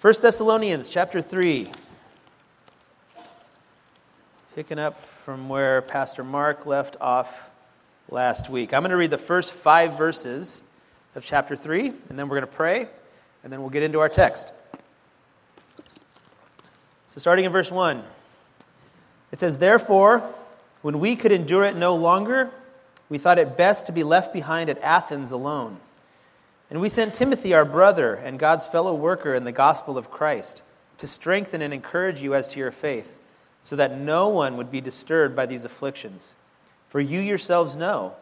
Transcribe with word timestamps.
1 0.00 0.14
Thessalonians 0.22 0.88
chapter 0.88 1.20
3. 1.20 1.66
Picking 4.54 4.78
up 4.78 5.04
from 5.24 5.48
where 5.48 5.82
Pastor 5.82 6.22
Mark 6.22 6.66
left 6.66 6.96
off 7.00 7.50
last 8.08 8.48
week. 8.48 8.72
I'm 8.72 8.82
going 8.82 8.92
to 8.92 8.96
read 8.96 9.10
the 9.10 9.18
first 9.18 9.52
five 9.52 9.98
verses 9.98 10.62
of 11.16 11.24
chapter 11.24 11.56
3, 11.56 11.88
and 11.88 12.16
then 12.16 12.28
we're 12.28 12.36
going 12.36 12.48
to 12.48 12.56
pray, 12.56 12.86
and 13.42 13.52
then 13.52 13.60
we'll 13.60 13.70
get 13.70 13.82
into 13.82 13.98
our 13.98 14.08
text. 14.08 14.52
So, 17.08 17.18
starting 17.18 17.44
in 17.44 17.50
verse 17.50 17.72
1, 17.72 18.04
it 19.32 19.40
says, 19.40 19.58
Therefore, 19.58 20.20
when 20.80 21.00
we 21.00 21.16
could 21.16 21.32
endure 21.32 21.64
it 21.64 21.74
no 21.74 21.96
longer, 21.96 22.52
we 23.08 23.18
thought 23.18 23.40
it 23.40 23.56
best 23.56 23.86
to 23.86 23.92
be 23.92 24.04
left 24.04 24.32
behind 24.32 24.70
at 24.70 24.78
Athens 24.78 25.32
alone. 25.32 25.80
And 26.70 26.80
we 26.80 26.88
sent 26.88 27.14
Timothy, 27.14 27.54
our 27.54 27.64
brother 27.64 28.14
and 28.14 28.38
God's 28.38 28.66
fellow 28.66 28.94
worker 28.94 29.34
in 29.34 29.44
the 29.44 29.52
gospel 29.52 29.96
of 29.96 30.10
Christ, 30.10 30.62
to 30.98 31.06
strengthen 31.06 31.62
and 31.62 31.72
encourage 31.72 32.20
you 32.20 32.34
as 32.34 32.48
to 32.48 32.58
your 32.58 32.70
faith, 32.70 33.18
so 33.62 33.76
that 33.76 33.98
no 33.98 34.28
one 34.28 34.56
would 34.56 34.70
be 34.70 34.80
disturbed 34.80 35.34
by 35.34 35.46
these 35.46 35.64
afflictions. 35.64 36.34
For 36.88 37.00
you 37.00 37.20
yourselves 37.20 37.76
know 37.76 38.14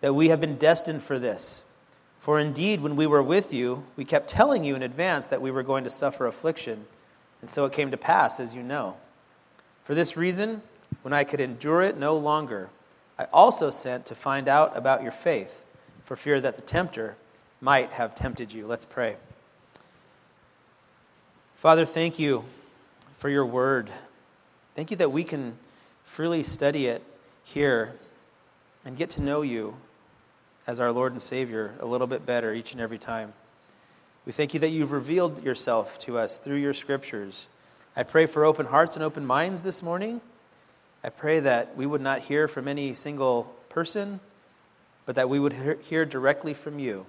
that 0.00 0.14
we 0.14 0.28
have 0.28 0.40
been 0.40 0.58
destined 0.58 1.02
for 1.02 1.18
this. 1.18 1.64
For 2.20 2.38
indeed, 2.38 2.80
when 2.80 2.96
we 2.96 3.06
were 3.06 3.22
with 3.22 3.52
you, 3.52 3.84
we 3.96 4.04
kept 4.04 4.28
telling 4.28 4.64
you 4.64 4.74
in 4.74 4.82
advance 4.82 5.28
that 5.28 5.42
we 5.42 5.50
were 5.50 5.62
going 5.62 5.84
to 5.84 5.90
suffer 5.90 6.26
affliction, 6.26 6.84
and 7.40 7.48
so 7.48 7.64
it 7.64 7.72
came 7.72 7.90
to 7.90 7.96
pass, 7.96 8.38
as 8.38 8.54
you 8.54 8.62
know. 8.62 8.96
For 9.84 9.94
this 9.94 10.16
reason, 10.16 10.62
when 11.02 11.12
I 11.12 11.24
could 11.24 11.40
endure 11.40 11.82
it 11.82 11.96
no 11.96 12.16
longer, 12.16 12.70
I 13.18 13.24
also 13.32 13.70
sent 13.70 14.06
to 14.06 14.14
find 14.14 14.46
out 14.46 14.76
about 14.76 15.02
your 15.02 15.12
faith, 15.12 15.64
for 16.04 16.16
fear 16.16 16.40
that 16.40 16.56
the 16.56 16.62
tempter 16.62 17.16
might 17.62 17.90
have 17.90 18.14
tempted 18.16 18.52
you. 18.52 18.66
Let's 18.66 18.84
pray. 18.84 19.16
Father, 21.54 21.84
thank 21.84 22.18
you 22.18 22.44
for 23.18 23.28
your 23.28 23.46
word. 23.46 23.88
Thank 24.74 24.90
you 24.90 24.96
that 24.96 25.12
we 25.12 25.22
can 25.22 25.56
freely 26.04 26.42
study 26.42 26.88
it 26.88 27.04
here 27.44 27.94
and 28.84 28.96
get 28.96 29.10
to 29.10 29.22
know 29.22 29.42
you 29.42 29.76
as 30.66 30.80
our 30.80 30.90
Lord 30.90 31.12
and 31.12 31.22
Savior 31.22 31.72
a 31.78 31.86
little 31.86 32.08
bit 32.08 32.26
better 32.26 32.52
each 32.52 32.72
and 32.72 32.80
every 32.80 32.98
time. 32.98 33.32
We 34.26 34.32
thank 34.32 34.54
you 34.54 34.60
that 34.60 34.70
you've 34.70 34.90
revealed 34.90 35.44
yourself 35.44 36.00
to 36.00 36.18
us 36.18 36.38
through 36.38 36.56
your 36.56 36.74
scriptures. 36.74 37.46
I 37.94 38.02
pray 38.02 38.26
for 38.26 38.44
open 38.44 38.66
hearts 38.66 38.96
and 38.96 39.04
open 39.04 39.24
minds 39.24 39.62
this 39.62 39.84
morning. 39.84 40.20
I 41.04 41.10
pray 41.10 41.38
that 41.38 41.76
we 41.76 41.86
would 41.86 42.00
not 42.00 42.22
hear 42.22 42.48
from 42.48 42.66
any 42.66 42.94
single 42.94 43.54
person, 43.68 44.18
but 45.06 45.14
that 45.14 45.28
we 45.28 45.38
would 45.38 45.78
hear 45.82 46.04
directly 46.04 46.54
from 46.54 46.80
you. 46.80 47.06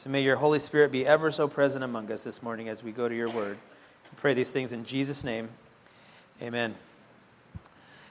So 0.00 0.08
may 0.08 0.22
your 0.22 0.36
Holy 0.36 0.60
Spirit 0.60 0.92
be 0.92 1.06
ever 1.06 1.30
so 1.30 1.46
present 1.46 1.84
among 1.84 2.10
us 2.10 2.24
this 2.24 2.42
morning 2.42 2.70
as 2.70 2.82
we 2.82 2.90
go 2.90 3.06
to 3.06 3.14
your 3.14 3.28
word. 3.28 3.58
I 4.06 4.16
pray 4.16 4.32
these 4.32 4.50
things 4.50 4.72
in 4.72 4.82
Jesus' 4.82 5.24
name. 5.24 5.50
Amen. 6.40 6.74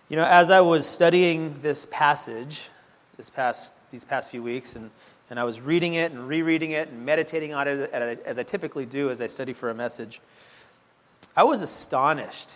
You 0.07 0.17
know, 0.17 0.23
as 0.23 0.51
I 0.51 0.61
was 0.61 0.85
studying 0.85 1.59
this 1.63 1.87
passage 1.89 2.69
this 3.17 3.31
past, 3.31 3.73
these 3.89 4.05
past 4.05 4.29
few 4.29 4.43
weeks, 4.43 4.75
and, 4.75 4.91
and 5.31 5.39
I 5.39 5.43
was 5.45 5.61
reading 5.61 5.95
it 5.95 6.11
and 6.11 6.27
rereading 6.27 6.73
it 6.73 6.89
and 6.89 7.07
meditating 7.07 7.55
on 7.55 7.67
it 7.67 7.91
as 7.91 8.37
I 8.37 8.43
typically 8.43 8.85
do 8.85 9.09
as 9.09 9.19
I 9.19 9.25
study 9.25 9.53
for 9.53 9.71
a 9.71 9.73
message, 9.73 10.21
I 11.35 11.43
was 11.43 11.63
astonished 11.63 12.53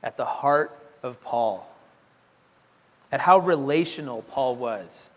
at 0.00 0.16
the 0.16 0.24
heart 0.24 0.78
of 1.02 1.20
Paul, 1.24 1.68
at 3.10 3.18
how 3.18 3.40
relational 3.40 4.22
Paul 4.22 4.54
was. 4.54 5.10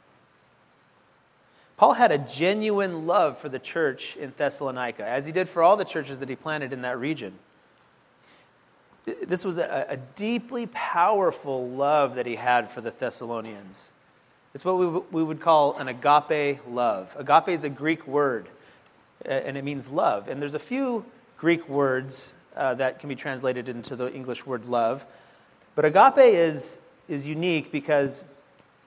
Paul 1.78 1.94
had 1.94 2.11
a 2.11 2.17
genuine 2.17 3.06
love 3.06 3.38
for 3.38 3.50
the 3.50 3.59
church 3.59 4.17
in 4.17 4.33
Thessalonica, 4.36 5.06
as 5.06 5.28
he 5.28 5.31
did 5.31 5.47
for 5.47 5.62
all 5.62 5.78
the 5.78 5.85
churches 5.85 6.19
that 6.19 6.29
he 6.29 6.35
planted 6.35 6.74
in 6.74 6.81
that 6.81 7.00
region. 7.00 7.34
This 9.06 9.46
was 9.46 9.57
a, 9.57 9.85
a 9.88 9.97
deeply 9.97 10.66
powerful 10.74 11.69
love 11.69 12.16
that 12.16 12.25
he 12.25 12.35
had 12.35 12.72
for 12.72 12.81
the 12.81 12.90
Thessalonians. 12.90 13.91
It's 14.56 14.66
what 14.66 14.78
we, 14.79 14.88
we 14.88 15.24
would 15.24 15.40
call 15.40 15.78
an 15.78 15.88
agape 15.88 16.59
love. 16.68 17.16
Agape 17.18 17.50
is 17.50 17.63
a 17.63 17.69
Greek 17.69 18.07
word, 18.07 18.50
and 19.24 19.56
it 19.56 19.63
means 19.63 19.88
love. 19.88 20.28
And 20.28 20.41
there's 20.41 20.56
a 20.56 20.59
few 20.59 21.06
Greek 21.38 21.69
words 21.69 22.34
uh, 22.56 22.74
that 22.74 23.00
can 23.00 23.07
be 23.07 23.16
translated 23.16 23.69
into 23.69 23.96
the 23.96 24.12
English 24.12 24.47
word 24.47 24.66
love. 24.66 25.06
But 25.75 25.85
agape 25.85 26.18
is, 26.18 26.80
is 27.07 27.28
unique 27.28 27.72
because 27.72 28.25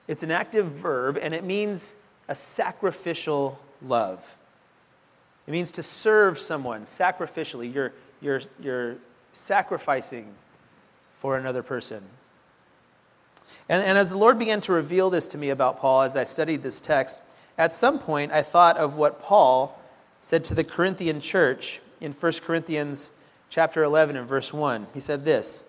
it's 0.09 0.23
an 0.23 0.31
active 0.31 0.73
verb 0.73 1.17
and 1.21 1.33
it 1.33 1.45
means 1.45 1.95
a 2.31 2.35
sacrificial 2.35 3.59
love. 3.81 4.37
It 5.47 5.51
means 5.51 5.73
to 5.73 5.83
serve 5.83 6.39
someone 6.39 6.83
sacrificially. 6.83 7.73
You're, 7.73 7.91
you're, 8.21 8.41
you're 8.61 8.95
sacrificing 9.33 10.33
for 11.19 11.35
another 11.35 11.61
person. 11.61 12.01
And, 13.67 13.83
and 13.83 13.97
as 13.97 14.11
the 14.11 14.17
Lord 14.17 14.39
began 14.39 14.61
to 14.61 14.71
reveal 14.71 15.09
this 15.09 15.27
to 15.29 15.37
me 15.37 15.49
about 15.49 15.81
Paul 15.81 16.03
as 16.03 16.15
I 16.15 16.23
studied 16.23 16.63
this 16.63 16.79
text, 16.79 17.19
at 17.57 17.73
some 17.73 17.99
point 17.99 18.31
I 18.31 18.43
thought 18.43 18.77
of 18.77 18.95
what 18.95 19.21
Paul 19.21 19.77
said 20.21 20.45
to 20.45 20.55
the 20.55 20.63
Corinthian 20.63 21.19
church 21.19 21.81
in 21.99 22.13
1 22.13 22.31
Corinthians 22.45 23.11
chapter 23.49 23.83
11 23.83 24.15
and 24.15 24.25
verse 24.25 24.53
1. 24.53 24.87
He 24.93 25.01
said 25.01 25.25
this 25.25 25.65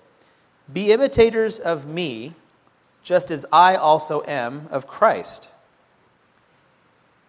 be 0.72 0.92
imitators 0.92 1.58
of 1.58 1.88
me, 1.88 2.34
just 3.02 3.32
as 3.32 3.44
I 3.52 3.74
also 3.74 4.22
am 4.28 4.68
of 4.70 4.86
Christ. 4.86 5.48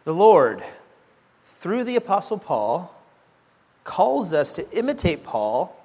The 0.06 0.14
Lord, 0.14 0.64
through 1.46 1.86
the 1.86 1.96
Apostle 1.96 2.38
Paul, 2.38 2.94
calls 3.84 4.34
us 4.34 4.54
to 4.54 4.78
imitate 4.78 5.24
Paul 5.24 5.80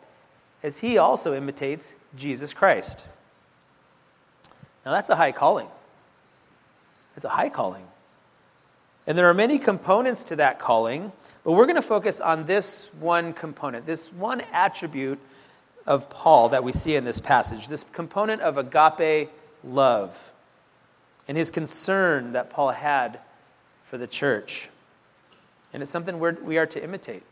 as 0.62 0.78
he 0.78 0.98
also 0.98 1.34
imitates 1.34 1.94
Jesus 2.16 2.52
Christ. 2.52 3.06
Now, 4.84 4.92
that's 4.92 5.10
a 5.10 5.16
high 5.16 5.32
calling. 5.32 5.68
It's 7.16 7.24
a 7.24 7.28
high 7.28 7.48
calling. 7.48 7.84
And 9.06 9.16
there 9.16 9.26
are 9.26 9.34
many 9.34 9.58
components 9.58 10.24
to 10.24 10.36
that 10.36 10.58
calling, 10.58 11.12
but 11.44 11.52
we're 11.52 11.66
going 11.66 11.76
to 11.76 11.82
focus 11.82 12.20
on 12.20 12.44
this 12.46 12.88
one 12.98 13.32
component, 13.32 13.86
this 13.86 14.12
one 14.12 14.42
attribute 14.52 15.18
of 15.86 16.10
Paul 16.10 16.50
that 16.50 16.62
we 16.62 16.72
see 16.72 16.94
in 16.94 17.04
this 17.04 17.20
passage, 17.20 17.68
this 17.68 17.84
component 17.92 18.42
of 18.42 18.58
agape 18.58 19.30
love 19.64 20.32
and 21.26 21.36
his 21.36 21.50
concern 21.50 22.32
that 22.32 22.50
Paul 22.50 22.70
had 22.70 23.20
for 23.88 23.98
the 23.98 24.06
church. 24.06 24.68
And 25.72 25.82
it's 25.82 25.90
something 25.90 26.18
we're, 26.18 26.32
we 26.42 26.58
are 26.58 26.66
to 26.66 26.82
imitate. 26.82 27.22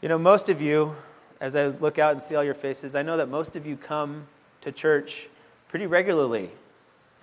You 0.00 0.08
know, 0.08 0.18
most 0.18 0.48
of 0.48 0.60
you, 0.60 0.96
as 1.40 1.56
I 1.56 1.68
look 1.68 1.98
out 1.98 2.12
and 2.12 2.22
see 2.22 2.34
all 2.34 2.44
your 2.44 2.54
faces, 2.54 2.94
I 2.94 3.02
know 3.02 3.16
that 3.16 3.28
most 3.28 3.56
of 3.56 3.66
you 3.66 3.76
come 3.76 4.26
to 4.62 4.72
church 4.72 5.28
pretty 5.68 5.86
regularly, 5.86 6.50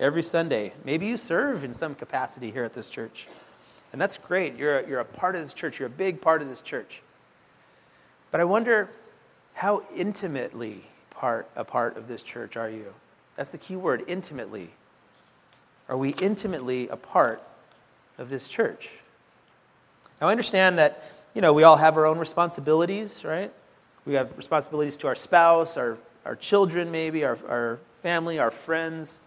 every 0.00 0.22
Sunday. 0.22 0.72
Maybe 0.84 1.06
you 1.06 1.16
serve 1.16 1.64
in 1.64 1.74
some 1.74 1.94
capacity 1.94 2.50
here 2.50 2.64
at 2.64 2.74
this 2.74 2.90
church. 2.90 3.28
And 3.92 4.00
that's 4.00 4.18
great. 4.18 4.56
You're 4.56 4.80
a, 4.80 4.88
you're 4.88 5.00
a 5.00 5.04
part 5.04 5.36
of 5.36 5.42
this 5.42 5.54
church, 5.54 5.78
you're 5.78 5.86
a 5.86 5.90
big 5.90 6.20
part 6.20 6.42
of 6.42 6.48
this 6.48 6.60
church. 6.60 7.00
But 8.30 8.40
I 8.40 8.44
wonder 8.44 8.90
how 9.54 9.84
intimately 9.94 10.82
part 11.10 11.48
a 11.54 11.64
part 11.64 11.96
of 11.96 12.08
this 12.08 12.22
church 12.22 12.56
are 12.56 12.68
you? 12.68 12.92
That's 13.36 13.50
the 13.50 13.58
key 13.58 13.76
word, 13.76 14.04
intimately. 14.08 14.70
Are 15.88 15.96
we 15.96 16.10
intimately 16.10 16.88
a 16.88 16.96
part 16.96 17.42
of 18.18 18.30
this 18.30 18.48
church? 18.48 18.90
Now 20.20 20.28
I 20.28 20.30
understand 20.30 20.78
that, 20.78 21.02
you 21.34 21.42
know, 21.42 21.52
we 21.52 21.62
all 21.62 21.76
have 21.76 21.96
our 21.96 22.06
own 22.06 22.18
responsibilities, 22.18 23.24
right? 23.24 23.52
We 24.06 24.14
have 24.14 24.36
responsibilities 24.36 24.96
to 24.98 25.08
our 25.08 25.14
spouse, 25.14 25.76
our, 25.76 25.98
our 26.24 26.36
children, 26.36 26.90
maybe, 26.90 27.24
our, 27.24 27.38
our 27.48 27.78
family, 28.02 28.38
our 28.38 28.50
friends, 28.50 29.20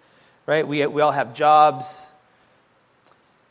right? 0.45 0.67
We, 0.67 0.85
we 0.87 1.01
all 1.01 1.11
have 1.11 1.33
jobs. 1.33 2.09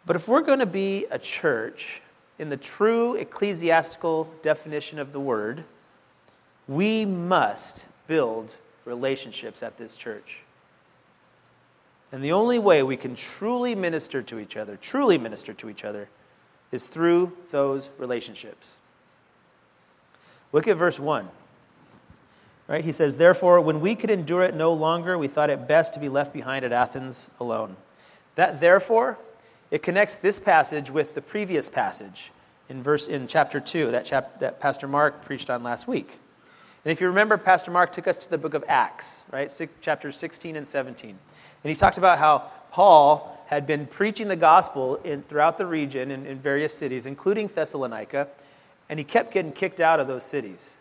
But 0.04 0.16
if 0.16 0.28
we're 0.28 0.42
going 0.42 0.60
to 0.60 0.66
be 0.66 1.06
a 1.10 1.18
church 1.18 2.00
in 2.38 2.48
the 2.48 2.56
true 2.56 3.14
ecclesiastical 3.14 4.32
definition 4.42 4.98
of 4.98 5.12
the 5.12 5.20
word, 5.20 5.64
we 6.68 7.04
must 7.04 7.86
build 8.06 8.54
relationships 8.84 9.62
at 9.62 9.78
this 9.78 9.96
church. 9.96 10.42
And 12.12 12.22
the 12.22 12.32
only 12.32 12.58
way 12.58 12.82
we 12.82 12.96
can 12.96 13.14
truly 13.14 13.74
minister 13.74 14.22
to 14.22 14.38
each 14.38 14.56
other, 14.56 14.76
truly 14.76 15.18
minister 15.18 15.52
to 15.54 15.68
each 15.68 15.84
other, 15.84 16.08
is 16.72 16.86
through 16.86 17.32
those 17.50 17.90
relationships. 17.98 18.76
Look 20.52 20.68
at 20.68 20.76
verse 20.76 21.00
1. 21.00 21.28
Right? 22.68 22.84
He 22.84 22.92
says, 22.92 23.16
Therefore, 23.16 23.60
when 23.60 23.80
we 23.80 23.94
could 23.94 24.10
endure 24.10 24.42
it 24.42 24.54
no 24.54 24.72
longer, 24.72 25.16
we 25.16 25.28
thought 25.28 25.50
it 25.50 25.68
best 25.68 25.94
to 25.94 26.00
be 26.00 26.08
left 26.08 26.32
behind 26.32 26.64
at 26.64 26.72
Athens 26.72 27.30
alone. 27.38 27.76
That 28.34 28.60
therefore 28.60 29.18
it 29.70 29.82
connects 29.82 30.16
this 30.16 30.40
passage 30.40 30.90
with 30.90 31.14
the 31.14 31.22
previous 31.22 31.68
passage 31.68 32.32
in 32.68 32.82
verse 32.82 33.06
in 33.06 33.26
chapter 33.26 33.60
2 33.60 33.92
that, 33.92 34.04
chap, 34.04 34.40
that 34.40 34.60
Pastor 34.60 34.88
Mark 34.88 35.24
preached 35.24 35.50
on 35.50 35.62
last 35.62 35.86
week. 35.86 36.18
And 36.84 36.92
if 36.92 37.00
you 37.00 37.08
remember, 37.08 37.36
Pastor 37.36 37.70
Mark 37.70 37.92
took 37.92 38.06
us 38.06 38.18
to 38.18 38.30
the 38.30 38.38
book 38.38 38.54
of 38.54 38.64
Acts, 38.68 39.24
right? 39.32 39.50
Six, 39.50 39.72
chapters 39.80 40.16
16 40.16 40.54
and 40.56 40.66
17. 40.66 41.18
And 41.66 41.74
he 41.74 41.74
talked 41.74 41.98
about 41.98 42.20
how 42.20 42.44
Paul 42.70 43.42
had 43.46 43.66
been 43.66 43.86
preaching 43.86 44.28
the 44.28 44.36
gospel 44.36 45.00
in, 45.02 45.22
throughout 45.22 45.58
the 45.58 45.66
region 45.66 46.12
in, 46.12 46.24
in 46.24 46.38
various 46.38 46.72
cities, 46.72 47.06
including 47.06 47.48
Thessalonica. 47.48 48.28
And 48.88 49.00
he 49.00 49.04
kept 49.04 49.32
getting 49.32 49.50
kicked 49.50 49.80
out 49.80 49.98
of 49.98 50.06
those 50.06 50.22
cities. 50.22 50.76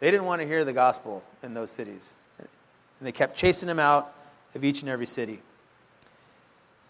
They 0.00 0.10
didn't 0.10 0.24
want 0.24 0.40
to 0.40 0.48
hear 0.48 0.64
the 0.64 0.72
gospel 0.72 1.22
in 1.42 1.52
those 1.52 1.70
cities. 1.70 2.14
And 2.38 2.48
they 3.06 3.12
kept 3.12 3.36
chasing 3.36 3.68
him 3.68 3.78
out 3.78 4.14
of 4.54 4.64
each 4.64 4.80
and 4.80 4.88
every 4.88 5.04
city. 5.04 5.42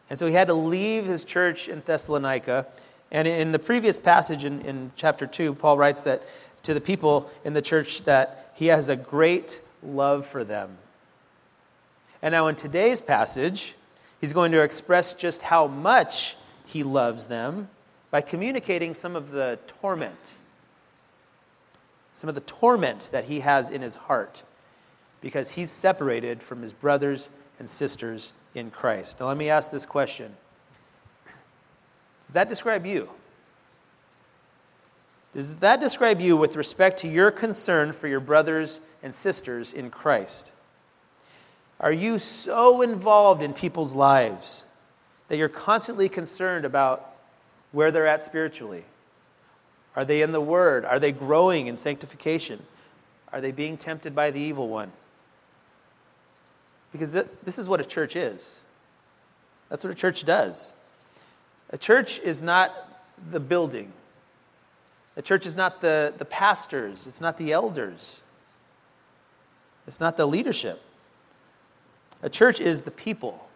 And 0.08 0.16
so 0.16 0.28
he 0.28 0.34
had 0.34 0.46
to 0.46 0.54
leave 0.54 1.04
his 1.04 1.24
church 1.24 1.68
in 1.68 1.82
Thessalonica. 1.84 2.68
And 3.10 3.26
in 3.26 3.50
the 3.50 3.58
previous 3.58 3.98
passage 3.98 4.44
in, 4.44 4.60
in 4.60 4.92
chapter 4.94 5.26
2, 5.26 5.54
Paul 5.54 5.76
writes 5.78 6.04
that 6.04 6.22
to 6.62 6.74
the 6.74 6.80
people 6.80 7.28
in 7.44 7.54
the 7.54 7.62
church 7.62 8.04
that 8.04 8.52
he 8.54 8.68
has 8.68 8.88
a 8.88 8.94
great 8.94 9.60
love 9.82 10.26
for 10.26 10.44
them. 10.44 10.78
And 12.22 12.32
now 12.32 12.46
in 12.46 12.54
today's 12.54 13.00
passage, 13.00 13.74
he's 14.20 14.32
going 14.32 14.52
to 14.52 14.62
express 14.62 15.12
just 15.12 15.42
how 15.42 15.66
much 15.66 16.36
he 16.64 16.84
loves 16.84 17.26
them 17.26 17.68
by 18.10 18.20
communicating 18.20 18.94
some 18.94 19.16
of 19.16 19.32
the 19.32 19.58
torment, 19.66 20.34
some 22.12 22.28
of 22.28 22.34
the 22.34 22.42
torment 22.42 23.10
that 23.12 23.24
he 23.24 23.40
has 23.40 23.70
in 23.70 23.82
his 23.82 23.96
heart 23.96 24.44
because 25.20 25.52
he's 25.52 25.70
separated 25.70 26.42
from 26.42 26.62
his 26.62 26.72
brothers 26.72 27.30
and 27.58 27.68
sisters 27.68 28.32
in 28.54 28.70
Christ. 28.70 29.20
Now, 29.20 29.28
let 29.28 29.36
me 29.36 29.48
ask 29.48 29.72
this 29.72 29.86
question 29.86 30.34
Does 32.26 32.34
that 32.34 32.48
describe 32.48 32.84
you? 32.84 33.08
Does 35.32 35.56
that 35.56 35.80
describe 35.80 36.20
you 36.20 36.36
with 36.36 36.56
respect 36.56 36.98
to 37.00 37.08
your 37.08 37.30
concern 37.30 37.92
for 37.92 38.06
your 38.06 38.20
brothers 38.20 38.80
and 39.02 39.14
sisters 39.14 39.72
in 39.72 39.90
Christ? 39.90 40.52
Are 41.82 41.92
you 41.92 42.18
so 42.18 42.80
involved 42.80 43.42
in 43.42 43.52
people's 43.52 43.92
lives 43.92 44.64
that 45.28 45.36
you're 45.36 45.48
constantly 45.48 46.08
concerned 46.08 46.64
about 46.64 47.14
where 47.72 47.90
they're 47.90 48.06
at 48.06 48.22
spiritually? 48.22 48.84
Are 49.96 50.04
they 50.04 50.22
in 50.22 50.32
the 50.32 50.40
Word? 50.40 50.84
Are 50.84 51.00
they 51.00 51.10
growing 51.10 51.66
in 51.66 51.76
sanctification? 51.76 52.62
Are 53.32 53.40
they 53.40 53.50
being 53.50 53.76
tempted 53.76 54.14
by 54.14 54.30
the 54.30 54.40
evil 54.40 54.68
one? 54.68 54.92
Because 56.92 57.12
th- 57.12 57.26
this 57.42 57.58
is 57.58 57.68
what 57.68 57.80
a 57.80 57.84
church 57.84 58.14
is. 58.14 58.60
That's 59.68 59.82
what 59.82 59.90
a 59.90 59.96
church 59.96 60.24
does. 60.24 60.72
A 61.70 61.78
church 61.78 62.20
is 62.20 62.42
not 62.42 62.72
the 63.30 63.40
building, 63.40 63.92
a 65.16 65.22
church 65.22 65.46
is 65.46 65.56
not 65.56 65.80
the, 65.80 66.12
the 66.18 66.24
pastors, 66.24 67.06
it's 67.06 67.20
not 67.20 67.38
the 67.38 67.52
elders, 67.52 68.22
it's 69.86 70.00
not 70.00 70.16
the 70.16 70.26
leadership. 70.26 70.82
A 72.22 72.30
church 72.30 72.60
is 72.60 72.82
the 72.82 72.90
people. 72.90 73.48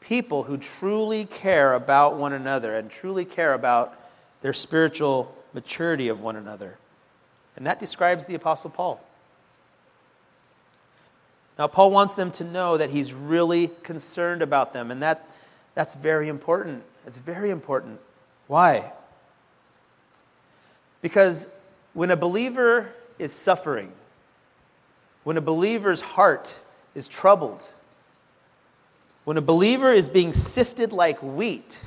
People 0.00 0.44
who 0.44 0.56
truly 0.56 1.24
care 1.24 1.74
about 1.74 2.16
one 2.16 2.32
another 2.32 2.74
and 2.74 2.90
truly 2.90 3.24
care 3.24 3.54
about 3.54 3.94
their 4.40 4.52
spiritual 4.52 5.34
maturity 5.52 6.08
of 6.08 6.20
one 6.20 6.36
another. 6.36 6.76
And 7.56 7.66
that 7.66 7.80
describes 7.80 8.26
the 8.26 8.34
Apostle 8.34 8.70
Paul. 8.70 9.00
Now, 11.58 11.66
Paul 11.66 11.90
wants 11.90 12.14
them 12.14 12.30
to 12.32 12.44
know 12.44 12.76
that 12.76 12.90
he's 12.90 13.12
really 13.12 13.70
concerned 13.82 14.42
about 14.42 14.72
them, 14.72 14.92
and 14.92 15.02
that, 15.02 15.28
that's 15.74 15.94
very 15.94 16.28
important. 16.28 16.84
It's 17.04 17.18
very 17.18 17.50
important. 17.50 17.98
Why? 18.46 18.92
Because 21.02 21.48
when 21.94 22.12
a 22.12 22.16
believer 22.16 22.92
is 23.18 23.32
suffering, 23.32 23.92
when 25.24 25.36
a 25.36 25.40
believer's 25.40 26.00
heart 26.00 26.54
is 26.98 27.06
troubled, 27.06 27.64
when 29.24 29.36
a 29.36 29.40
believer 29.40 29.92
is 29.92 30.08
being 30.08 30.32
sifted 30.32 30.92
like 30.92 31.22
wheat, 31.22 31.80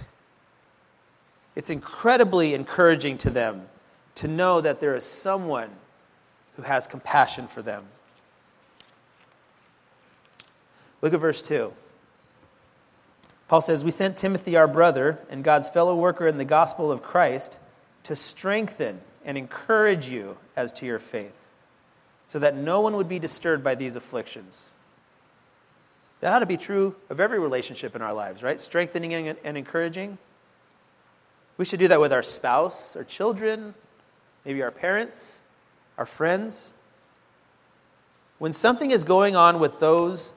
it's 1.54 1.70
incredibly 1.70 2.54
encouraging 2.54 3.18
to 3.18 3.30
them 3.30 3.68
to 4.16 4.30
know 4.30 4.62
that 4.62 4.80
there 4.80 4.96
is 4.96 5.04
someone 5.04 5.70
who 6.56 6.62
has 6.62 6.88
compassion 6.88 7.46
for 7.46 7.62
them. 7.62 7.84
Look 11.02 11.14
at 11.14 11.20
verse 11.20 11.42
2. 11.42 11.74
Paul 13.50 13.60
says, 13.60 13.84
We 13.84 13.92
sent 13.92 14.16
Timothy, 14.16 14.56
our 14.56 14.68
brother, 14.68 15.20
and 15.30 15.44
God's 15.44 15.68
fellow 15.68 15.96
worker 15.96 16.26
in 16.26 16.38
the 16.38 16.46
gospel 16.46 16.90
of 16.90 17.04
Christ, 17.04 17.60
to 18.04 18.16
strengthen 18.16 19.02
and 19.26 19.38
encourage 19.38 20.08
you 20.08 20.38
as 20.56 20.72
to 20.74 20.86
your 20.86 21.00
faith, 21.00 21.38
so 22.28 22.40
that 22.40 22.56
no 22.56 22.80
one 22.80 22.96
would 22.96 23.10
be 23.10 23.20
disturbed 23.20 23.62
by 23.62 23.76
these 23.76 23.98
afflictions. 23.98 24.72
That 26.22 26.34
ought 26.34 26.40
to 26.40 26.46
be 26.46 26.58
true 26.58 26.96
of 27.10 27.20
every 27.20 27.40
relationship 27.40 27.96
in 27.96 28.02
our 28.02 28.14
lives, 28.14 28.42
right? 28.44 28.60
Strengthening 28.60 29.28
and 29.28 29.58
encouraging. 29.58 30.18
We 31.58 31.66
should 31.66 31.80
do 31.80 31.88
that 31.90 32.00
with 32.00 32.14
our 32.14 32.24
spouse, 32.24 32.96
our 32.96 33.04
children, 33.04 33.74
maybe 34.46 34.64
our 34.64 34.72
parents, 34.72 35.42
our 35.98 36.06
friends. 36.06 36.74
When 38.38 38.54
something 38.54 38.92
is 38.92 39.04
going 39.04 39.36
on 39.36 39.60
with 39.60 39.80
those 39.80 40.32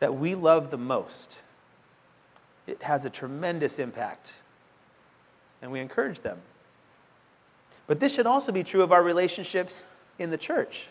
that 0.00 0.14
we 0.14 0.34
love 0.34 0.70
the 0.70 0.78
most, 0.78 1.36
it 2.66 2.82
has 2.82 3.04
a 3.04 3.10
tremendous 3.10 3.78
impact. 3.78 4.34
And 5.62 5.72
we 5.72 5.80
encourage 5.80 6.20
them. 6.20 6.38
But 7.86 8.00
this 8.00 8.14
should 8.14 8.26
also 8.26 8.50
be 8.50 8.64
true 8.64 8.82
of 8.82 8.92
our 8.92 9.02
relationships 9.02 9.84
in 10.18 10.30
the 10.30 10.38
church. 10.38 10.88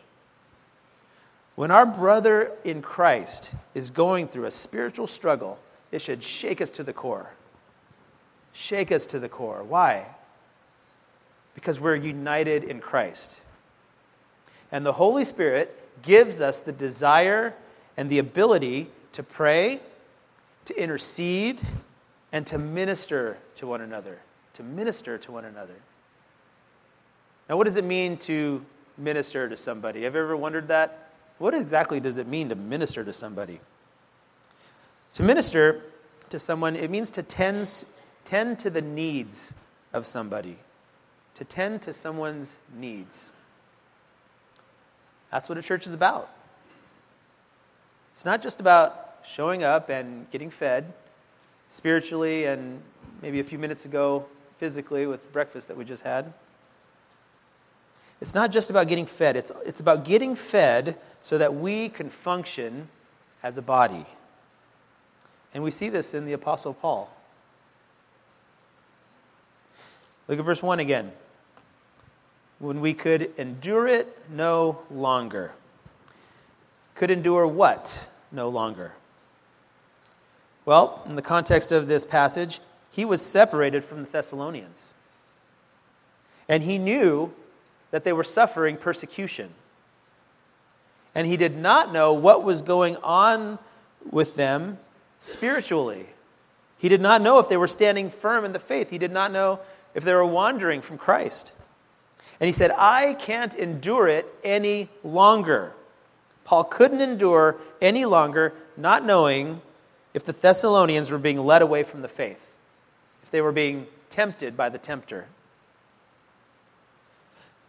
When 1.55 1.71
our 1.71 1.85
brother 1.85 2.51
in 2.63 2.81
Christ 2.81 3.53
is 3.73 3.89
going 3.89 4.27
through 4.27 4.45
a 4.45 4.51
spiritual 4.51 5.07
struggle, 5.07 5.57
it 5.91 6.01
should 6.01 6.21
shake 6.21 6.59
us 6.59 6.71
to 6.71 6.83
the 6.83 6.93
core. 6.93 7.31
Shake 8.51 8.91
us 8.91 9.05
to 9.07 9.19
the 9.19 9.29
core. 9.29 9.63
Why? 9.63 10.07
Because 11.53 11.79
we're 11.79 11.95
united 11.95 12.65
in 12.65 12.81
Christ. 12.81 13.41
And 14.71 14.85
the 14.85 14.93
Holy 14.93 15.23
Spirit 15.23 15.77
gives 16.01 16.41
us 16.41 16.59
the 16.59 16.73
desire 16.73 17.53
and 17.95 18.09
the 18.09 18.19
ability 18.19 18.87
to 19.13 19.23
pray, 19.23 19.79
to 20.65 20.81
intercede, 20.81 21.61
and 22.33 22.45
to 22.47 22.57
minister 22.57 23.37
to 23.55 23.67
one 23.67 23.79
another. 23.79 24.19
To 24.55 24.63
minister 24.63 25.17
to 25.17 25.31
one 25.31 25.45
another. 25.45 25.75
Now, 27.47 27.55
what 27.55 27.63
does 27.63 27.77
it 27.77 27.85
mean 27.85 28.17
to 28.17 28.65
minister 28.97 29.47
to 29.47 29.55
somebody? 29.55 30.03
Have 30.03 30.15
you 30.15 30.21
ever 30.21 30.35
wondered 30.35 30.67
that? 30.67 31.04
What 31.37 31.53
exactly 31.53 31.99
does 31.99 32.17
it 32.17 32.27
mean 32.27 32.49
to 32.49 32.55
minister 32.55 33.03
to 33.03 33.13
somebody? 33.13 33.59
To 35.15 35.23
minister 35.23 35.81
to 36.29 36.39
someone, 36.39 36.75
it 36.75 36.89
means 36.89 37.11
to 37.11 37.23
tend, 37.23 37.85
tend 38.23 38.59
to 38.59 38.69
the 38.69 38.81
needs 38.81 39.53
of 39.93 40.05
somebody, 40.05 40.57
to 41.35 41.43
tend 41.43 41.81
to 41.83 41.93
someone's 41.93 42.57
needs. 42.77 43.31
That's 45.31 45.49
what 45.49 45.57
a 45.57 45.61
church 45.61 45.85
is 45.85 45.93
about. 45.93 46.29
It's 48.13 48.25
not 48.25 48.41
just 48.41 48.59
about 48.61 49.17
showing 49.25 49.63
up 49.63 49.89
and 49.89 50.29
getting 50.31 50.49
fed 50.49 50.93
spiritually 51.69 52.45
and 52.45 52.81
maybe 53.21 53.39
a 53.39 53.43
few 53.43 53.57
minutes 53.57 53.85
ago 53.85 54.25
physically 54.57 55.05
with 55.05 55.33
breakfast 55.33 55.67
that 55.67 55.75
we 55.75 55.83
just 55.83 56.03
had. 56.03 56.31
It's 58.21 58.33
not 58.33 58.51
just 58.51 58.69
about 58.69 58.87
getting 58.87 59.05
fed, 59.05 59.35
it's, 59.35 59.51
it's 59.65 59.79
about 59.79 60.05
getting 60.05 60.35
fed 60.35 60.97
so 61.21 61.37
that 61.37 61.53
we 61.53 61.89
can 61.89 62.09
function 62.09 62.87
as 63.43 63.57
a 63.57 63.61
body. 63.61 64.05
And 65.53 65.63
we 65.63 65.71
see 65.71 65.89
this 65.89 66.13
in 66.13 66.25
the 66.25 66.33
Apostle 66.33 66.73
Paul. 66.73 67.09
Look 70.27 70.39
at 70.39 70.45
verse 70.45 70.63
1 70.63 70.79
again. 70.79 71.11
When 72.59 72.81
we 72.81 72.93
could 72.93 73.31
endure 73.37 73.87
it 73.87 74.17
no 74.29 74.79
longer. 74.89 75.51
Could 76.95 77.11
endure 77.11 77.45
what 77.45 78.07
no 78.31 78.49
longer? 78.49 78.93
Well, 80.65 81.03
in 81.07 81.15
the 81.15 81.21
context 81.21 81.71
of 81.71 81.87
this 81.87 82.05
passage, 82.05 82.59
he 82.91 83.05
was 83.05 83.21
separated 83.21 83.83
from 83.83 84.03
the 84.03 84.09
Thessalonians. 84.09 84.85
And 86.49 86.63
he 86.63 86.77
knew 86.77 87.33
that 87.91 88.03
they 88.03 88.13
were 88.13 88.23
suffering 88.23 88.77
persecution. 88.77 89.49
And 91.13 91.25
he 91.25 91.37
did 91.37 91.55
not 91.55 91.93
know 91.93 92.13
what 92.13 92.43
was 92.43 92.61
going 92.61 92.97
on 92.97 93.57
with 94.09 94.35
them 94.35 94.77
spiritually. 95.19 96.07
He 96.77 96.89
did 96.89 97.01
not 97.01 97.21
know 97.21 97.39
if 97.39 97.47
they 97.47 97.57
were 97.57 97.67
standing 97.67 98.09
firm 98.09 98.43
in 98.43 98.53
the 98.53 98.59
faith. 98.59 98.89
He 98.89 98.97
did 98.97 99.11
not 99.11 99.31
know 99.31 99.59
if 99.93 100.03
they 100.03 100.13
were 100.13 100.25
wandering 100.25 100.81
from 100.81 100.97
Christ. 100.97 101.53
And 102.39 102.47
he 102.47 102.53
said, 102.53 102.71
I 102.71 103.13
can't 103.13 103.53
endure 103.53 104.07
it 104.07 104.27
any 104.43 104.89
longer. 105.03 105.71
Paul 106.43 106.65
couldn't 106.65 107.01
endure 107.01 107.55
any 107.81 108.05
longer 108.05 108.53
not 108.77 109.05
knowing 109.05 109.61
if 110.13 110.23
the 110.25 110.33
Thessalonians 110.33 111.11
were 111.11 111.17
being 111.17 111.39
led 111.39 111.61
away 111.61 111.83
from 111.83 112.01
the 112.01 112.07
faith, 112.07 112.51
if 113.23 113.31
they 113.31 113.41
were 113.41 113.51
being 113.51 113.87
tempted 114.09 114.55
by 114.55 114.69
the 114.69 114.77
tempter. 114.77 115.27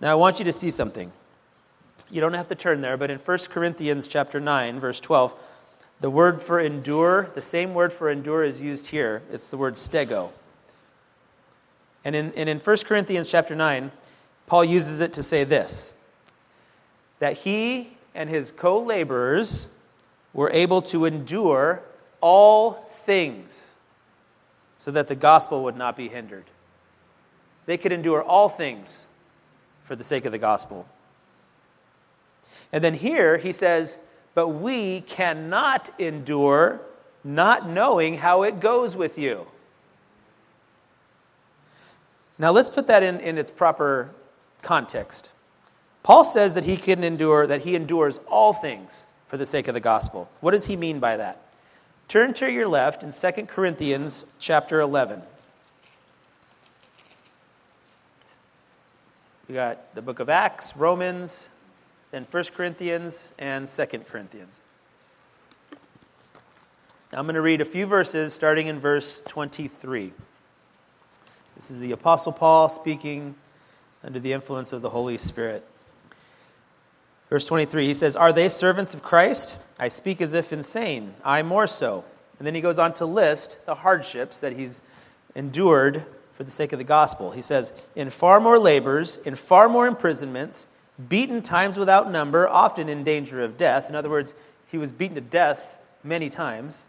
Now 0.01 0.13
I 0.13 0.15
want 0.15 0.39
you 0.39 0.45
to 0.45 0.53
see 0.53 0.71
something. 0.71 1.13
You 2.11 2.21
don't 2.21 2.35
have 2.35 2.49
to 2.49 2.55
turn 2.55 2.83
there, 2.83 2.97
but 2.97 3.11
in 3.11 3.19
1 3.19 3.39
Corinthians 3.51 4.07
chapter 4.07 4.39
9, 4.39 4.79
verse 4.79 5.01
12, 5.01 5.35
the 6.01 6.11
word 6.11 6.43
for 6.43 6.61
endure, 6.61 7.31
the 7.35 7.43
same 7.43 7.73
word 7.73 7.93
for 7.93 8.11
endure 8.11 8.45
is 8.45 8.61
used 8.61 8.89
here. 8.89 9.23
It's 9.33 9.49
the 9.49 9.57
word 9.57 9.75
stego. 9.75 10.31
And 12.05 12.15
in, 12.15 12.33
and 12.37 12.49
in 12.49 12.59
1 12.61 12.77
Corinthians 12.85 13.31
chapter 13.31 13.55
9, 13.55 13.91
Paul 14.47 14.65
uses 14.65 15.01
it 15.01 15.13
to 15.15 15.23
say 15.23 15.45
this 15.45 15.93
that 17.19 17.39
he 17.39 17.97
and 18.15 18.29
his 18.29 18.53
co 18.53 18.81
laborers 18.81 19.67
were 20.35 20.51
able 20.51 20.83
to 20.83 21.07
endure 21.07 21.83
all 22.21 22.73
things 22.93 23.75
so 24.77 24.91
that 24.91 25.09
the 25.09 25.15
gospel 25.15 25.65
would 25.65 25.77
not 25.77 25.97
be 25.97 26.09
hindered. 26.09 26.45
They 27.65 27.79
could 27.79 27.91
endure 27.91 28.23
all 28.23 28.51
things 28.51 29.09
for 29.87 29.97
the 29.97 30.05
sake 30.05 30.27
of 30.27 30.33
the 30.33 30.39
gospel. 30.39 30.87
And 32.73 32.83
then 32.83 32.95
here 32.95 33.39
he 33.39 33.53
says, 33.53 33.99
But 34.35 34.49
we 34.49 35.01
cannot 35.03 35.91
endure 35.99 36.81
not 37.23 37.69
knowing 37.69 38.19
how 38.19 38.43
it 38.43 38.61
goes 38.61 38.97
with 38.97 39.17
you. 39.17 39.47
Now 42.39 42.51
let's 42.51 42.69
put 42.69 42.89
that 42.89 43.03
in, 43.03 43.21
in 43.21 43.39
its 43.39 43.51
proper 43.51 44.11
context. 44.61 45.33
Paul 46.03 46.25
says 46.25 46.55
that 46.55 46.65
he 46.65 46.77
can 46.77 47.03
endure, 47.03 47.47
that 47.47 47.63
he 47.63 47.75
endures 47.75 48.21
all 48.29 48.53
things 48.53 49.07
for 49.29 49.37
the 49.37 49.47
sake 49.47 49.69
of 49.69 49.75
the 49.75 49.81
gospel. 49.81 50.29
What 50.41 50.53
does 50.53 50.67
he 50.67 50.77
mean 50.77 51.01
by 51.01 51.17
that? 51.17 51.43
Turn 52.09 52.35
to 52.35 52.51
your 52.51 52.69
left 52.69 53.03
in 53.03 53.11
2 53.13 53.47
Corinthians 53.47 54.27
chapter 54.39 54.81
11. 54.81 55.23
We 59.49 59.55
got 59.55 59.95
the 59.95 60.03
book 60.03 60.19
of 60.19 60.29
Acts, 60.29 60.77
Romans, 60.77 61.51
then 62.11 62.27
1 62.29 62.45
Corinthians, 62.57 63.33
and 63.39 63.69
2 63.69 63.87
Corinthians. 64.09 64.59
I'm 67.13 67.27
going 67.27 67.37
to 67.37 67.41
read 67.41 67.61
a 67.61 67.65
few 67.65 67.87
verses 67.87 68.35
starting 68.35 68.67
in 68.67 68.81
verse 68.81 69.23
23. 69.29 70.13
This 71.55 71.71
is 71.71 71.79
the 71.79 71.93
Apostle 71.93 72.33
Paul 72.33 72.69
speaking 72.69 73.37
under 74.03 74.19
the 74.19 74.33
influence 74.33 74.73
of 74.73 74.83
the 74.83 74.91
Holy 74.91 75.17
Spirit. 75.17 75.65
Verse 77.31 77.47
23, 77.47 77.87
he 77.87 77.95
says, 77.95 78.17
Are 78.17 78.33
they 78.33 78.49
servants 78.49 78.95
of 78.95 79.03
Christ? 79.05 79.59
I 79.79 79.87
speak 79.87 80.21
as 80.21 80.33
if 80.33 80.53
insane. 80.53 81.15
I 81.25 81.43
more 81.43 81.69
so. 81.69 82.05
And 82.39 82.47
then 82.47 82.57
he 82.57 82.61
goes 82.61 82.81
on 82.81 82.95
to 82.95 83.07
list 83.07 83.65
the 83.65 83.77
hardships 83.77 84.41
that 84.41 84.55
he's 84.55 84.83
endured 85.37 86.05
for 86.37 86.45
the 86.45 86.51
sake 86.51 86.73
of 86.73 86.79
the 86.79 86.85
gospel. 86.85 87.31
He 87.31 87.43
says, 87.43 87.73
In 87.95 88.11
far 88.11 88.41
more 88.41 88.59
labors, 88.59 89.17
in 89.25 89.35
far 89.35 89.69
more 89.69 89.87
imprisonments, 89.87 90.67
beaten 91.09 91.43
times 91.43 91.79
without 91.79 92.11
number, 92.11 92.49
often 92.49 92.89
in 92.89 93.05
danger 93.05 93.43
of 93.43 93.57
death. 93.57 93.89
In 93.89 93.97
other 93.97 94.11
words, 94.11 94.35
he 94.69 94.79
was 94.79 94.93
beaten 94.93 95.15
to 95.15 95.21
death 95.21 95.79
many 96.05 96.29
times. 96.29 96.85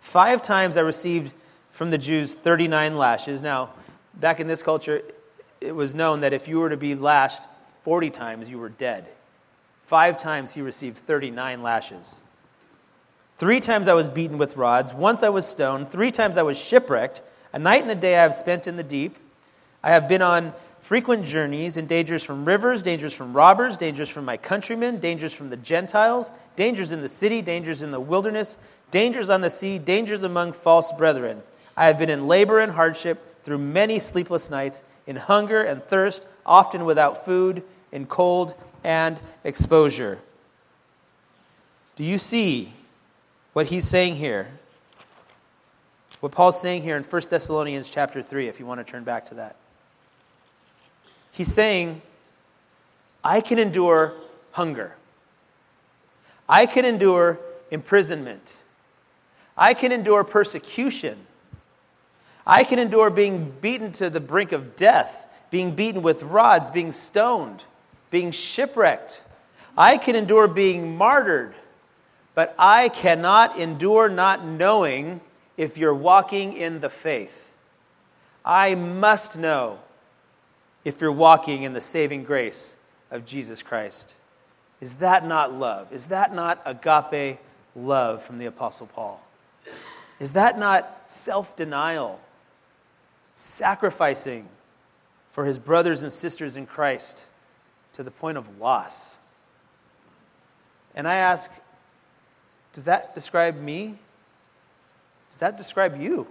Five 0.00 0.42
times 0.42 0.76
I 0.76 0.80
received 0.80 1.32
from 1.72 1.90
the 1.90 1.98
Jews 1.98 2.34
39 2.34 2.96
lashes. 2.96 3.42
Now, 3.42 3.70
back 4.14 4.40
in 4.40 4.46
this 4.46 4.62
culture, 4.62 5.02
it 5.60 5.74
was 5.74 5.94
known 5.94 6.20
that 6.20 6.32
if 6.32 6.46
you 6.46 6.60
were 6.60 6.70
to 6.70 6.76
be 6.76 6.94
lashed 6.94 7.44
40 7.84 8.10
times, 8.10 8.50
you 8.50 8.58
were 8.58 8.68
dead. 8.68 9.06
Five 9.86 10.18
times 10.18 10.52
he 10.52 10.60
received 10.60 10.98
39 10.98 11.62
lashes. 11.62 12.20
Three 13.38 13.60
times 13.60 13.88
I 13.88 13.94
was 13.94 14.08
beaten 14.08 14.36
with 14.36 14.56
rods. 14.56 14.92
Once 14.92 15.22
I 15.22 15.28
was 15.28 15.46
stoned. 15.46 15.90
Three 15.90 16.10
times 16.10 16.36
I 16.36 16.42
was 16.42 16.58
shipwrecked. 16.58 17.22
A 17.52 17.58
night 17.58 17.82
and 17.82 17.90
a 17.90 17.94
day 17.94 18.16
I 18.16 18.22
have 18.22 18.34
spent 18.34 18.66
in 18.66 18.76
the 18.76 18.82
deep. 18.82 19.16
I 19.82 19.90
have 19.90 20.08
been 20.08 20.22
on 20.22 20.52
frequent 20.82 21.24
journeys 21.24 21.76
in 21.76 21.86
dangers 21.86 22.22
from 22.22 22.44
rivers, 22.44 22.82
dangers 22.82 23.14
from 23.14 23.32
robbers, 23.32 23.78
dangers 23.78 24.08
from 24.08 24.24
my 24.24 24.36
countrymen, 24.36 24.98
dangers 24.98 25.34
from 25.34 25.50
the 25.50 25.56
Gentiles, 25.56 26.30
dangers 26.56 26.92
in 26.92 27.00
the 27.00 27.08
city, 27.08 27.42
dangers 27.42 27.82
in 27.82 27.90
the 27.90 28.00
wilderness, 28.00 28.58
dangers 28.90 29.30
on 29.30 29.40
the 29.40 29.50
sea, 29.50 29.78
dangers 29.78 30.22
among 30.22 30.52
false 30.52 30.92
brethren. 30.92 31.42
I 31.76 31.86
have 31.86 31.98
been 31.98 32.10
in 32.10 32.26
labor 32.26 32.60
and 32.60 32.72
hardship 32.72 33.44
through 33.44 33.58
many 33.58 33.98
sleepless 33.98 34.50
nights, 34.50 34.82
in 35.06 35.16
hunger 35.16 35.62
and 35.62 35.82
thirst, 35.82 36.24
often 36.44 36.84
without 36.84 37.24
food, 37.24 37.62
in 37.92 38.04
cold 38.06 38.54
and 38.84 39.18
exposure. 39.44 40.18
Do 41.96 42.04
you 42.04 42.18
see 42.18 42.72
what 43.54 43.66
he's 43.66 43.86
saying 43.86 44.16
here? 44.16 44.57
What 46.20 46.32
Paul's 46.32 46.60
saying 46.60 46.82
here 46.82 46.96
in 46.96 47.04
1 47.04 47.22
Thessalonians 47.30 47.90
chapter 47.90 48.22
3, 48.22 48.48
if 48.48 48.58
you 48.58 48.66
want 48.66 48.84
to 48.84 48.90
turn 48.90 49.04
back 49.04 49.26
to 49.26 49.34
that. 49.34 49.56
He's 51.30 51.52
saying, 51.52 52.02
I 53.22 53.40
can 53.40 53.58
endure 53.58 54.14
hunger. 54.52 54.94
I 56.48 56.66
can 56.66 56.84
endure 56.84 57.38
imprisonment. 57.70 58.56
I 59.56 59.74
can 59.74 59.92
endure 59.92 60.24
persecution. 60.24 61.18
I 62.46 62.64
can 62.64 62.78
endure 62.78 63.10
being 63.10 63.52
beaten 63.60 63.92
to 63.92 64.10
the 64.10 64.20
brink 64.20 64.52
of 64.52 64.74
death, 64.74 65.26
being 65.50 65.72
beaten 65.72 66.02
with 66.02 66.22
rods, 66.22 66.70
being 66.70 66.92
stoned 66.92 67.62
being 68.10 68.30
shipwrecked. 68.30 69.22
I 69.76 69.98
can 69.98 70.16
endure 70.16 70.48
being 70.48 70.96
martyred, 70.96 71.54
but 72.34 72.54
I 72.58 72.88
cannot 72.88 73.58
endure 73.58 74.08
not 74.08 74.44
knowing 74.44 75.20
if 75.58 75.76
you're 75.76 75.94
walking 75.94 76.56
in 76.56 76.80
the 76.80 76.88
faith. 76.88 77.54
I 78.42 78.74
must 78.74 79.36
know 79.36 79.80
if 80.86 81.02
you're 81.02 81.12
walking 81.12 81.64
in 81.64 81.74
the 81.74 81.82
saving 81.82 82.24
grace 82.24 82.76
of 83.10 83.26
Jesus 83.26 83.62
Christ. 83.62 84.16
Is 84.80 84.94
that 84.96 85.26
not 85.26 85.52
love? 85.52 85.92
Is 85.92 86.06
that 86.06 86.34
not 86.34 86.62
agape 86.64 87.38
love 87.76 88.22
from 88.22 88.38
the 88.38 88.46
Apostle 88.46 88.86
Paul? 88.86 89.20
Is 90.18 90.32
that 90.32 90.58
not 90.58 91.04
self 91.08 91.54
denial, 91.54 92.18
sacrificing 93.36 94.48
for 95.32 95.44
his 95.44 95.58
brothers 95.58 96.02
and 96.02 96.10
sisters 96.10 96.56
in 96.56 96.64
Christ? 96.64 97.26
to 97.98 98.04
the 98.04 98.12
point 98.12 98.38
of 98.38 98.60
loss. 98.60 99.18
And 100.94 101.08
I 101.08 101.16
ask, 101.16 101.50
does 102.72 102.84
that 102.84 103.12
describe 103.12 103.60
me? 103.60 103.96
Does 105.38 105.52
that 105.52 105.56
describe 105.56 106.00
you? 106.00 106.26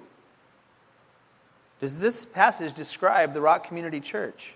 Does 1.80 1.98
this 1.98 2.26
passage 2.26 2.74
describe 2.74 3.32
the 3.32 3.40
Rock 3.40 3.66
Community 3.66 4.02
Church? 4.02 4.54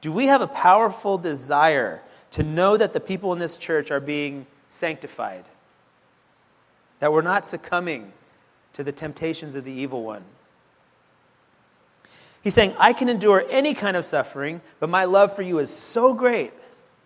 Do 0.00 0.10
we 0.10 0.26
have 0.26 0.40
a 0.40 0.48
powerful 0.48 1.16
desire 1.16 2.02
to 2.32 2.42
know 2.42 2.76
that 2.76 2.92
the 2.92 2.98
people 2.98 3.32
in 3.32 3.38
this 3.38 3.56
church 3.56 3.92
are 3.92 4.00
being 4.00 4.46
sanctified? 4.68 5.44
That 6.98 7.12
we're 7.12 7.22
not 7.22 7.46
succumbing 7.46 8.12
to 8.72 8.82
the 8.82 8.90
temptations 8.90 9.54
of 9.54 9.62
the 9.64 9.70
evil 9.70 10.02
one? 10.02 10.24
He's 12.42 12.54
saying, 12.54 12.74
I 12.80 12.92
can 12.94 13.08
endure 13.08 13.44
any 13.48 13.74
kind 13.74 13.96
of 13.96 14.04
suffering, 14.04 14.60
but 14.80 14.90
my 14.90 15.04
love 15.04 15.36
for 15.36 15.42
you 15.42 15.60
is 15.60 15.70
so 15.70 16.14
great 16.14 16.52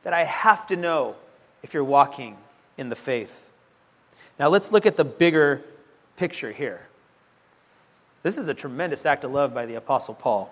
that 0.05 0.15
I 0.15 0.25
have 0.25 0.67
to 0.69 0.77
know 0.77 1.17
if 1.63 1.75
you're 1.75 1.85
walking 1.85 2.39
in 2.79 2.89
the 2.89 2.97
faith. 2.97 3.50
Now 4.41 4.49
let's 4.49 4.73
look 4.73 4.87
at 4.87 4.97
the 4.97 5.05
bigger 5.05 5.63
picture 6.17 6.51
here. 6.51 6.81
This 8.23 8.39
is 8.39 8.49
a 8.49 8.55
tremendous 8.55 9.05
act 9.05 9.23
of 9.23 9.33
love 9.33 9.53
by 9.53 9.67
the 9.67 9.75
Apostle 9.75 10.15
Paul. 10.15 10.51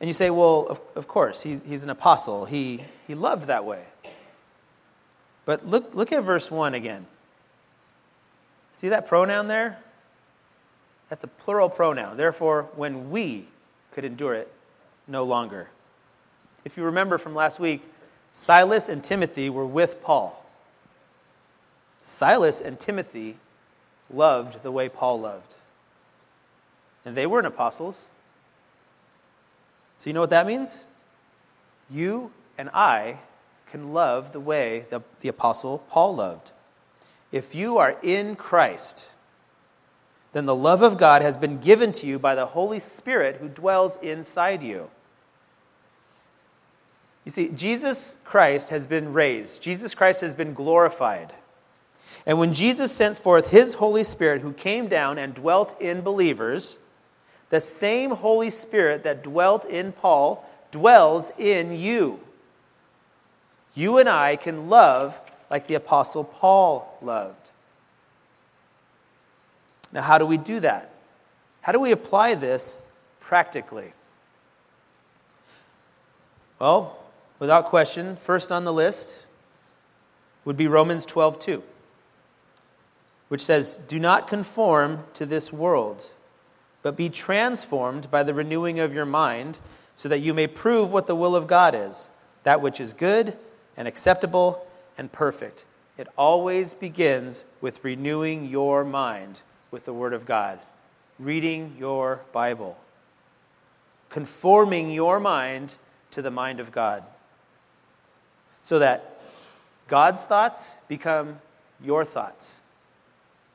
And 0.00 0.08
you 0.08 0.12
say, 0.12 0.28
well, 0.28 0.66
of, 0.68 0.80
of 0.96 1.08
course, 1.08 1.40
he's, 1.40 1.62
he's 1.62 1.82
an 1.82 1.88
apostle. 1.88 2.44
He, 2.44 2.82
he 3.06 3.14
loved 3.14 3.46
that 3.46 3.64
way. 3.64 3.84
But 5.46 5.66
look, 5.66 5.94
look 5.94 6.12
at 6.12 6.22
verse 6.22 6.50
1 6.50 6.74
again. 6.74 7.06
See 8.74 8.90
that 8.90 9.06
pronoun 9.06 9.48
there? 9.48 9.78
That's 11.08 11.24
a 11.24 11.28
plural 11.28 11.70
pronoun. 11.70 12.18
Therefore, 12.18 12.68
when 12.76 13.10
we 13.10 13.46
could 13.92 14.04
endure 14.04 14.34
it 14.34 14.52
no 15.08 15.24
longer. 15.24 15.68
If 16.66 16.76
you 16.76 16.84
remember 16.84 17.16
from 17.16 17.34
last 17.34 17.58
week, 17.58 17.82
Silas 18.30 18.90
and 18.90 19.02
Timothy 19.02 19.48
were 19.48 19.66
with 19.66 20.02
Paul. 20.02 20.43
Silas 22.04 22.60
and 22.60 22.78
Timothy 22.78 23.38
loved 24.12 24.62
the 24.62 24.70
way 24.70 24.90
Paul 24.90 25.20
loved. 25.20 25.56
And 27.06 27.16
they 27.16 27.26
weren't 27.26 27.46
apostles. 27.46 28.06
So, 29.96 30.10
you 30.10 30.14
know 30.14 30.20
what 30.20 30.30
that 30.30 30.46
means? 30.46 30.86
You 31.88 32.30
and 32.58 32.68
I 32.74 33.20
can 33.66 33.94
love 33.94 34.32
the 34.32 34.40
way 34.40 34.84
the, 34.90 35.00
the 35.22 35.30
apostle 35.30 35.82
Paul 35.88 36.16
loved. 36.16 36.52
If 37.32 37.54
you 37.54 37.78
are 37.78 37.96
in 38.02 38.36
Christ, 38.36 39.08
then 40.34 40.44
the 40.44 40.54
love 40.54 40.82
of 40.82 40.98
God 40.98 41.22
has 41.22 41.38
been 41.38 41.58
given 41.58 41.90
to 41.92 42.06
you 42.06 42.18
by 42.18 42.34
the 42.34 42.46
Holy 42.46 42.80
Spirit 42.80 43.36
who 43.36 43.48
dwells 43.48 43.96
inside 44.02 44.62
you. 44.62 44.90
You 47.24 47.30
see, 47.30 47.48
Jesus 47.48 48.18
Christ 48.24 48.68
has 48.68 48.86
been 48.86 49.14
raised, 49.14 49.62
Jesus 49.62 49.94
Christ 49.94 50.20
has 50.20 50.34
been 50.34 50.52
glorified. 50.52 51.32
And 52.26 52.38
when 52.38 52.54
Jesus 52.54 52.90
sent 52.92 53.18
forth 53.18 53.50
his 53.50 53.74
Holy 53.74 54.04
Spirit, 54.04 54.40
who 54.40 54.52
came 54.52 54.88
down 54.88 55.18
and 55.18 55.34
dwelt 55.34 55.78
in 55.80 56.00
believers, 56.00 56.78
the 57.50 57.60
same 57.60 58.10
Holy 58.10 58.50
Spirit 58.50 59.04
that 59.04 59.22
dwelt 59.22 59.66
in 59.66 59.92
Paul 59.92 60.48
dwells 60.70 61.30
in 61.38 61.76
you. 61.76 62.20
You 63.74 63.98
and 63.98 64.08
I 64.08 64.36
can 64.36 64.68
love 64.68 65.20
like 65.50 65.66
the 65.66 65.74
Apostle 65.74 66.24
Paul 66.24 66.98
loved. 67.02 67.50
Now, 69.92 70.02
how 70.02 70.18
do 70.18 70.26
we 70.26 70.36
do 70.36 70.60
that? 70.60 70.90
How 71.60 71.72
do 71.72 71.80
we 71.80 71.92
apply 71.92 72.34
this 72.34 72.82
practically? 73.20 73.92
Well, 76.58 76.98
without 77.38 77.66
question, 77.66 78.16
first 78.16 78.50
on 78.50 78.64
the 78.64 78.72
list 78.72 79.22
would 80.44 80.56
be 80.56 80.66
Romans 80.66 81.06
12 81.06 81.38
2, 81.38 81.62
which 83.28 83.40
says, 83.42 83.76
Do 83.88 83.98
not 83.98 84.28
conform 84.28 85.04
to 85.14 85.26
this 85.26 85.52
world, 85.52 86.10
but 86.82 86.96
be 86.96 87.08
transformed 87.08 88.10
by 88.10 88.22
the 88.22 88.34
renewing 88.34 88.78
of 88.78 88.94
your 88.94 89.06
mind, 89.06 89.60
so 89.94 90.08
that 90.08 90.20
you 90.20 90.34
may 90.34 90.46
prove 90.46 90.92
what 90.92 91.06
the 91.06 91.14
will 91.14 91.36
of 91.36 91.46
God 91.46 91.74
is, 91.74 92.10
that 92.42 92.60
which 92.60 92.80
is 92.80 92.92
good 92.92 93.36
and 93.76 93.88
acceptable 93.88 94.66
and 94.98 95.10
perfect. 95.10 95.64
It 95.96 96.08
always 96.18 96.74
begins 96.74 97.44
with 97.60 97.84
renewing 97.84 98.48
your 98.48 98.84
mind 98.84 99.40
with 99.70 99.84
the 99.84 99.92
Word 99.92 100.12
of 100.12 100.26
God, 100.26 100.58
reading 101.18 101.76
your 101.78 102.20
Bible, 102.32 102.76
conforming 104.08 104.90
your 104.90 105.20
mind 105.20 105.76
to 106.10 106.22
the 106.22 106.30
mind 106.30 106.60
of 106.60 106.72
God, 106.72 107.04
so 108.62 108.78
that 108.78 109.20
God's 109.86 110.24
thoughts 110.26 110.78
become 110.88 111.40
your 111.82 112.04
thoughts, 112.04 112.62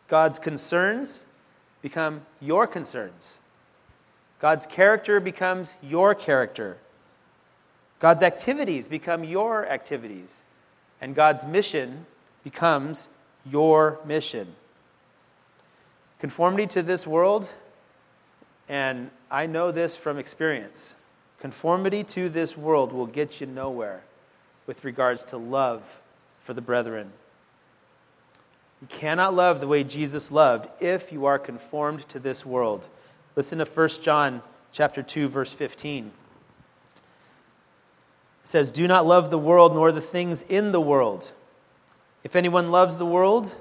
God's 0.10 0.40
concerns 0.40 1.24
become 1.82 2.26
your 2.42 2.68
concerns, 2.68 3.38
God's 4.40 4.66
character 4.66 5.20
becomes 5.20 5.74
your 5.82 6.14
character, 6.16 6.78
God's 8.00 8.24
activities 8.24 8.88
become 8.88 9.24
your 9.24 9.68
activities, 9.68 10.42
and 11.00 11.16
God's 11.16 11.46
mission 11.46 12.06
becomes 12.44 13.08
your 13.46 14.00
mission. 14.06 14.56
Conformity 16.20 16.68
to 16.68 16.82
this 16.82 17.08
world, 17.08 17.50
and 18.68 19.10
I 19.32 19.46
know 19.46 19.72
this 19.72 19.96
from 19.96 20.18
experience, 20.18 20.96
conformity 21.40 22.04
to 22.06 22.30
this 22.30 22.58
world 22.58 22.92
will 22.92 23.06
get 23.06 23.40
you 23.40 23.48
nowhere 23.48 24.02
with 24.66 24.84
regards 24.84 25.24
to 25.26 25.38
love 25.38 26.00
for 26.42 26.54
the 26.54 26.62
brethren. 26.62 27.12
You 28.82 28.88
cannot 28.88 29.34
love 29.34 29.60
the 29.60 29.68
way 29.68 29.84
Jesus 29.84 30.32
loved 30.32 30.70
if 30.80 31.12
you 31.12 31.26
are 31.26 31.38
conformed 31.38 32.08
to 32.10 32.20
this 32.20 32.46
world. 32.46 32.88
Listen 33.36 33.60
to 33.60 33.66
1 33.66 33.90
John 34.02 34.42
chapter 34.72 35.04
2 35.04 35.28
verse 35.28 35.52
15. 35.52 36.12
It 36.96 37.02
says, 38.44 38.72
"Do 38.72 38.88
not 38.88 39.06
love 39.06 39.30
the 39.30 39.38
world 39.38 39.74
nor 39.74 39.92
the 39.92 40.02
things 40.02 40.44
in 40.44 40.72
the 40.72 40.82
world. 40.82 41.34
If 42.24 42.36
anyone 42.36 42.72
loves 42.72 42.98
the 42.98 43.06
world, 43.06 43.56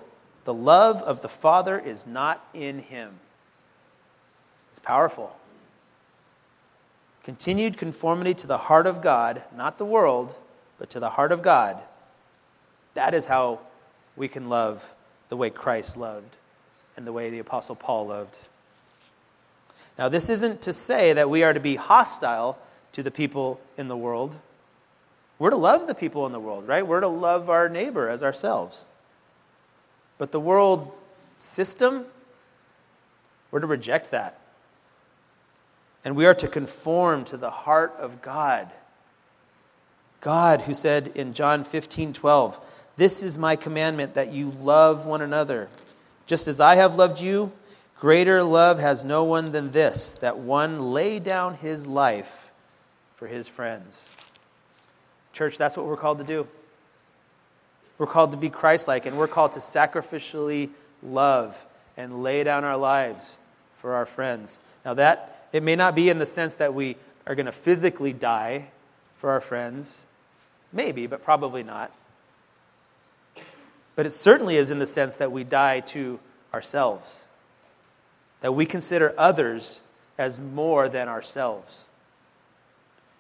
the 0.45 0.55
love 0.55 1.03
of 1.03 1.21
the 1.21 1.29
Father 1.29 1.79
is 1.79 2.07
not 2.07 2.45
in 2.55 2.79
him. 2.79 3.19
It's 4.71 4.79
powerful. 4.79 5.37
Continued 7.25 7.77
conformity 7.77 8.35
to 8.35 8.47
the 8.47 8.59
heart 8.59 8.87
of 8.87 9.03
God, 9.03 9.43
not 9.55 9.79
the 9.79 9.85
world, 9.85 10.37
but 10.79 10.89
to 10.91 11.01
the 11.01 11.11
heart 11.11 11.33
of 11.33 11.43
God. 11.43 11.83
That 12.95 13.15
is 13.15 13.27
how 13.27 13.61
we 14.17 14.29
can 14.29 14.49
love 14.49 14.95
the 15.29 15.37
way 15.37 15.51
Christ 15.51 15.97
loved 15.97 16.37
and 16.97 17.07
the 17.07 17.13
way 17.13 17.31
the 17.31 17.39
Apostle 17.39 17.75
Paul 17.75 18.09
loved. 18.09 18.39
Now, 19.99 20.09
this 20.09 20.29
isn't 20.29 20.63
to 20.63 20.73
say 20.73 21.13
that 21.13 21.29
we 21.29 21.43
are 21.43 21.53
to 21.53 21.61
be 21.61 21.77
hostile 21.77 22.59
to 22.93 23.03
the 23.03 23.11
people 23.11 23.61
in 23.77 23.89
the 23.89 23.97
world. 23.97 24.39
We're 25.39 25.51
to 25.51 25.57
love 25.57 25.87
the 25.87 25.95
people 25.95 26.27
in 26.27 26.33
the 26.33 26.41
world, 26.41 26.67
right? 26.67 26.87
We're 26.87 27.01
to 27.01 27.09
love 27.09 27.51
our 27.51 27.69
neighbor 27.69 28.09
as 28.09 28.23
ourselves. 28.23 28.85
But 30.19 30.33
the 30.33 30.41
world 30.41 30.93
system, 31.37 32.05
we're 33.51 33.61
to 33.61 33.67
reject 33.67 34.11
that. 34.11 34.41
And 36.05 36.17
we 36.17 36.27
are 36.27 36.35
to 36.35 36.49
conform 36.49 37.25
to 37.27 37.37
the 37.37 37.51
heart 37.51 37.95
of 37.99 38.23
God. 38.23 38.71
God, 40.21 40.63
who 40.63 40.75
said 40.75 41.13
in 41.15 41.35
John 41.35 41.65
15 41.65 42.13
12, 42.13 42.61
This 42.99 43.23
is 43.23 43.39
my 43.39 43.55
commandment 43.55 44.15
that 44.15 44.33
you 44.33 44.51
love 44.61 45.07
one 45.07 45.23
another. 45.23 45.69
Just 46.27 46.49
as 46.49 46.59
I 46.59 46.75
have 46.75 46.97
loved 46.97 47.21
you, 47.21 47.53
greater 48.01 48.43
love 48.43 48.81
has 48.81 49.05
no 49.05 49.23
one 49.23 49.53
than 49.53 49.71
this, 49.71 50.15
that 50.15 50.39
one 50.39 50.93
lay 50.93 51.21
down 51.21 51.55
his 51.55 51.87
life 51.87 52.51
for 53.15 53.29
his 53.29 53.47
friends. 53.47 54.09
Church, 55.33 55.57
that's 55.57 55.77
what 55.77 55.87
we're 55.87 55.97
called 55.97 56.19
to 56.19 56.25
do. 56.25 56.49
We're 57.99 58.09
called 58.09 58.33
to 58.33 58.37
be 58.37 58.49
Christ 58.49 58.89
like, 58.89 59.07
and 59.07 59.17
we're 59.17 59.29
called 59.29 59.53
to 59.53 59.61
sacrificially 59.61 60.71
love 61.01 61.67
and 61.97 62.25
lay 62.25 62.43
down 62.43 62.65
our 62.65 62.77
lives 62.77 63.37
for 63.79 63.95
our 63.95 64.07
friends. 64.07 64.59
Now, 64.85 64.95
that, 64.95 65.47
it 65.53 65.63
may 65.63 65.77
not 65.77 65.95
be 65.95 66.11
in 66.11 66.19
the 66.19 66.27
sense 66.27 66.57
that 66.57 66.75
we 66.75 66.97
are 67.29 67.37
going 67.37 67.47
to 67.47 67.53
physically 67.53 68.13
die 68.13 68.71
for 69.19 69.31
our 69.31 69.41
friends. 69.41 70.05
Maybe, 70.73 71.07
but 71.07 71.23
probably 71.23 71.63
not. 71.63 71.93
But 73.99 74.07
it 74.07 74.13
certainly 74.13 74.55
is 74.55 74.71
in 74.71 74.79
the 74.79 74.87
sense 74.87 75.17
that 75.17 75.33
we 75.33 75.43
die 75.43 75.81
to 75.81 76.21
ourselves, 76.55 77.21
that 78.43 78.53
we 78.53 78.65
consider 78.65 79.13
others 79.19 79.81
as 80.17 80.39
more 80.39 80.89
than 80.89 81.09
ourselves. 81.09 81.85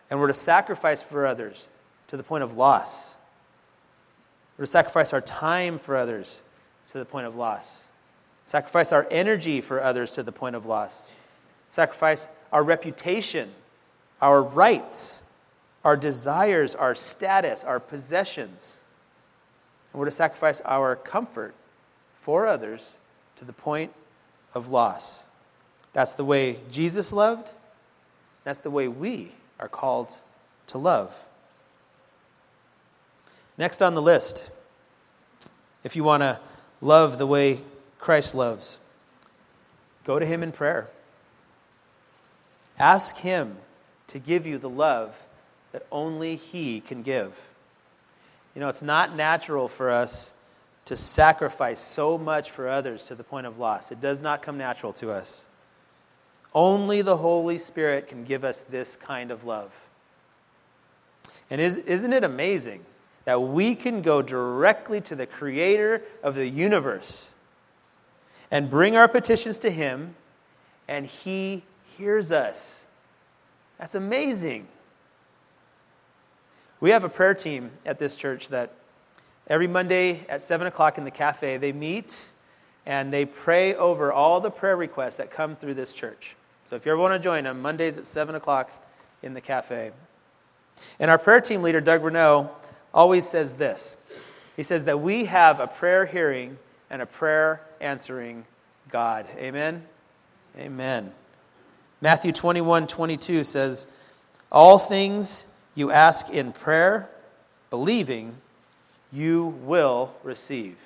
And 0.09 0.21
we're 0.21 0.29
to 0.29 0.35
sacrifice 0.35 1.03
for 1.03 1.27
others 1.27 1.69
to 2.07 2.17
the 2.17 2.23
point 2.23 2.45
of 2.45 2.57
loss. 2.57 3.17
We're 4.57 4.67
to 4.67 4.71
sacrifice 4.71 5.13
our 5.13 5.21
time 5.21 5.81
for 5.81 5.97
others 5.97 6.43
to 6.93 6.99
the 6.99 7.05
point 7.05 7.27
of 7.27 7.35
loss. 7.35 7.83
Sacrifice 8.45 8.93
our 8.93 9.05
energy 9.11 9.61
for 9.61 9.83
others 9.83 10.13
to 10.13 10.23
the 10.23 10.31
point 10.31 10.55
of 10.55 10.65
loss. 10.65 11.11
Sacrifice 11.71 12.29
our 12.53 12.63
reputation, 12.63 13.51
our 14.23 14.41
rights, 14.41 15.25
our 15.85 15.97
desires, 15.97 16.77
our 16.77 16.95
status, 16.95 17.65
our 17.65 17.81
possessions. 17.81 18.78
And 19.93 20.01
we're 20.01 20.07
to 20.07 20.13
sacrifice 20.13 20.61
our 20.63 20.97
comfort 20.97 21.55
for 22.21 22.47
others 22.47 22.95
to 23.37 23.45
the 23.45 23.53
point 23.53 23.93
of 24.55 24.69
loss. 24.69 25.25
That's 25.93 26.15
the 26.15 26.25
way 26.25 26.59
Jesus 26.71 27.13
loved. 27.13 27.51
That's 28.45 28.61
the 28.61 28.71
way 28.71 28.89
we 28.89 29.33
are 29.59 29.69
called 29.69 30.19
to 30.69 30.79
love. 30.79 31.15
Next 33.57 33.83
on 33.83 33.95
the 33.95 34.03
list, 34.03 34.51
if 35.83 35.97
you 35.97 36.05
want 36.05 36.23
to 36.23 36.39
love 36.81 37.19
the 37.19 37.27
way 37.27 37.61
Christ 37.99 38.35
loves, 38.35 38.79
go 40.05 40.19
to 40.19 40.27
Him 40.27 40.43
in 40.43 40.53
prayer. 40.53 40.89
Ask 42.79 43.17
Him 43.17 43.57
to 44.09 44.19
give 44.19 44.47
you 44.47 44.59
the 44.59 44.69
love 44.69 45.17
that 45.73 45.87
only 45.91 46.37
He 46.37 46.81
can 46.81 47.03
give. 47.03 47.48
You 48.59 48.65
know, 48.65 48.71
it's 48.71 48.83
not 48.83 49.15
natural 49.15 49.69
for 49.69 49.89
us 49.89 50.35
to 50.87 50.97
sacrifice 50.97 51.79
so 51.79 52.19
much 52.19 52.51
for 52.51 52.69
others 52.69 53.05
to 53.05 53.15
the 53.15 53.23
point 53.23 53.47
of 53.47 53.57
loss. 53.61 53.93
It 53.93 54.01
does 54.01 54.21
not 54.21 54.43
come 54.43 54.59
natural 54.59 54.93
to 54.95 55.13
us. 55.13 55.47
Only 56.53 57.03
the 57.03 57.19
Holy 57.19 57.59
Spirit 57.59 58.09
can 58.09 58.25
give 58.25 58.43
us 58.43 58.63
this 58.63 58.97
kind 58.97 59.31
of 59.31 59.45
love. 59.45 59.71
And 61.49 61.61
is, 61.61 61.77
isn't 61.77 62.13
it 62.13 62.25
amazing 62.25 62.85
that 63.27 63.41
we 63.41 63.77
can 63.77 64.03
go 64.03 64.23
directly 64.23 65.01
to 65.03 65.15
the 65.15 65.27
creator 65.27 66.03
of 66.25 66.35
the 66.35 66.49
universe 66.49 67.31
and 68.51 68.69
bring 68.69 68.97
our 68.97 69.07
petitions 69.07 69.61
to 69.61 69.71
him, 69.71 70.17
and 70.89 71.07
he 71.07 71.63
hears 71.97 72.33
us. 72.33 72.83
That's 73.79 73.95
amazing. 73.95 74.67
We 76.81 76.91
have 76.91 77.03
a 77.03 77.09
prayer 77.09 77.35
team 77.35 77.71
at 77.85 77.99
this 77.99 78.15
church 78.15 78.49
that 78.49 78.73
every 79.49 79.67
Monday 79.67 80.25
at 80.29 80.43
7 80.45 80.67
o'clock 80.67 80.97
in 80.97 81.05
the 81.05 81.11
cafe, 81.11 81.57
they 81.57 81.73
meet 81.73 82.17
and 82.87 83.13
they 83.13 83.25
pray 83.27 83.75
over 83.75 84.13
all 84.13 84.41
the 84.41 84.51
prayer 84.51 84.77
requests 84.77 85.17
that 85.17 85.31
come 85.31 85.57
through 85.57 85.75
this 85.75 85.93
church. 85.93 86.37
So 86.67 86.77
if 86.77 86.87
you 86.87 86.93
ever 86.93 87.01
want 87.01 87.15
to 87.15 87.19
join 87.19 87.45
them, 87.45 87.63
Mondays 87.63 87.99
at 87.99 88.07
7 88.07 88.35
o'clock 88.35 88.71
in 89.23 89.35
the 89.35 89.41
cafe. 89.41 89.91
And 91.01 91.11
our 91.11 91.19
prayer 91.19 91.41
team 91.41 91.63
leader, 91.63 91.81
Doug 91.81 92.05
Renault, 92.05 92.51
always 92.95 93.29
says 93.29 93.55
this 93.55 93.99
He 94.55 94.63
says 94.63 94.85
that 94.85 95.01
we 95.01 95.25
have 95.25 95.59
a 95.59 95.67
prayer 95.67 96.07
hearing 96.07 96.59
and 96.91 97.03
a 97.03 97.07
prayer 97.07 97.61
answering 97.81 98.45
God. 98.89 99.27
Amen? 99.37 99.85
Amen. 100.57 101.13
Matthew 102.01 102.31
21 102.31 102.87
22 102.87 103.43
says, 103.43 103.89
All 104.53 104.79
things 104.79 105.45
you 105.79 105.91
ask 105.91 106.29
in 106.31 106.53
prayer, 106.53 107.09
believing, 107.71 108.37
you 109.13 109.47
will 109.63 110.15
receive. 110.23 110.77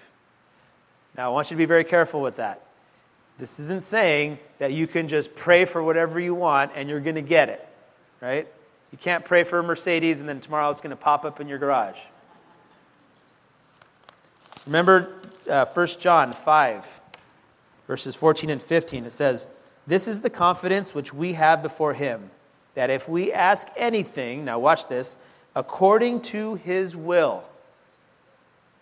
Now, 1.16 1.31
I 1.31 1.33
want 1.33 1.50
you 1.50 1.57
to 1.57 1.59
be 1.59 1.64
very 1.64 1.85
careful 1.85 2.20
with 2.20 2.37
that. 2.37 2.62
This 3.38 3.59
isn't 3.59 3.83
saying 3.83 4.38
that 4.59 4.72
you 4.72 4.87
can 4.87 5.09
just 5.09 5.35
pray 5.35 5.64
for 5.64 5.83
whatever 5.83 6.20
you 6.20 6.35
want 6.35 6.72
and 6.74 6.88
you're 6.88 7.00
going 7.00 7.16
to 7.16 7.22
get 7.22 7.48
it, 7.48 7.66
right? 8.20 8.46
You 8.92 8.98
can't 8.98 9.24
pray 9.24 9.44
for 9.44 9.59
a 9.59 9.62
Mercedes 9.62 10.20
and 10.20 10.28
then 10.28 10.40
tomorrow 10.40 10.70
it's 10.70 10.81
going 10.81 10.90
to 10.90 10.96
pop 10.96 11.24
up 11.24 11.40
in 11.40 11.48
your 11.48 11.59
garage. 11.59 11.98
Remember 14.66 15.14
uh, 15.50 15.64
1 15.64 15.87
John 15.98 16.33
5, 16.33 17.00
verses 17.87 18.14
14 18.14 18.50
and 18.50 18.62
15. 18.62 19.07
It 19.07 19.12
says, 19.12 19.46
this 19.87 20.07
is 20.07 20.20
the 20.20 20.31
confidence 20.31 20.94
which 20.94 21.12
we 21.12 21.33
have 21.33 21.62
before 21.62 21.94
him, 21.94 22.31
that 22.75 22.91
if 22.91 23.09
we 23.09 23.33
ask 23.33 23.69
anything, 23.77 24.45
now 24.45 24.59
watch 24.59 24.89
this, 24.89 25.17
according 25.55 26.23
to 26.23 26.55
his 26.57 26.97
will, 26.97 27.45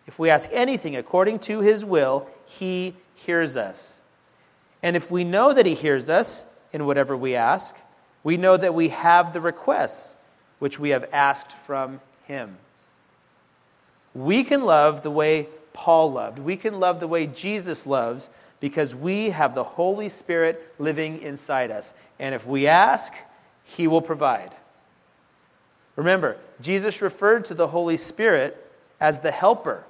if 0.07 0.19
we 0.19 0.31
ask 0.31 0.51
anything 0.53 0.97
according 0.97 1.39
to 1.41 1.61
his 1.61 1.85
will, 1.85 2.27
he 2.47 2.95
hears 3.15 3.57
us. 3.57 4.01
And 4.83 4.97
if 4.97 5.11
we 5.11 5.25
know 5.25 5.53
that 5.53 5.67
he 5.67 5.75
hears 5.75 6.09
us 6.09 6.47
in 6.73 6.87
whatever 6.87 7.17
we 7.17 7.35
ask, 7.35 7.77
we 8.25 8.37
know 8.37 8.57
that 8.57 8.75
we 8.75 8.89
have 8.89 9.33
the 9.33 9.41
requests 9.41 10.17
which 10.59 10.79
we 10.79 10.91
have 10.91 11.09
asked 11.13 11.53
from 11.53 12.01
him. 12.25 12.57
We 14.15 14.45
can 14.45 14.65
love 14.65 15.03
the 15.03 15.11
way 15.11 15.49
Paul 15.73 16.13
loved. 16.13 16.39
We 16.39 16.57
can 16.57 16.81
love 16.81 17.01
the 17.01 17.07
way 17.07 17.27
Jesus 17.27 17.87
loves 17.87 18.31
because 18.59 18.95
we 18.95 19.31
have 19.31 19.55
the 19.55 19.65
Holy 19.65 20.09
Spirit 20.09 20.75
living 20.79 21.23
inside 21.23 21.71
us. 21.71 21.95
And 22.19 22.35
if 22.35 22.47
we 22.47 22.67
ask, 22.67 23.13
He 23.77 23.87
will 23.87 24.03
provide. 24.03 24.51
Remember, 25.95 26.37
Jesus 26.61 27.01
referred 27.01 27.45
to 27.47 27.55
the 27.55 27.69
Holy 27.69 27.97
Spirit 27.97 28.57
as 29.01 29.21
the 29.21 29.31
helper. 29.31 29.85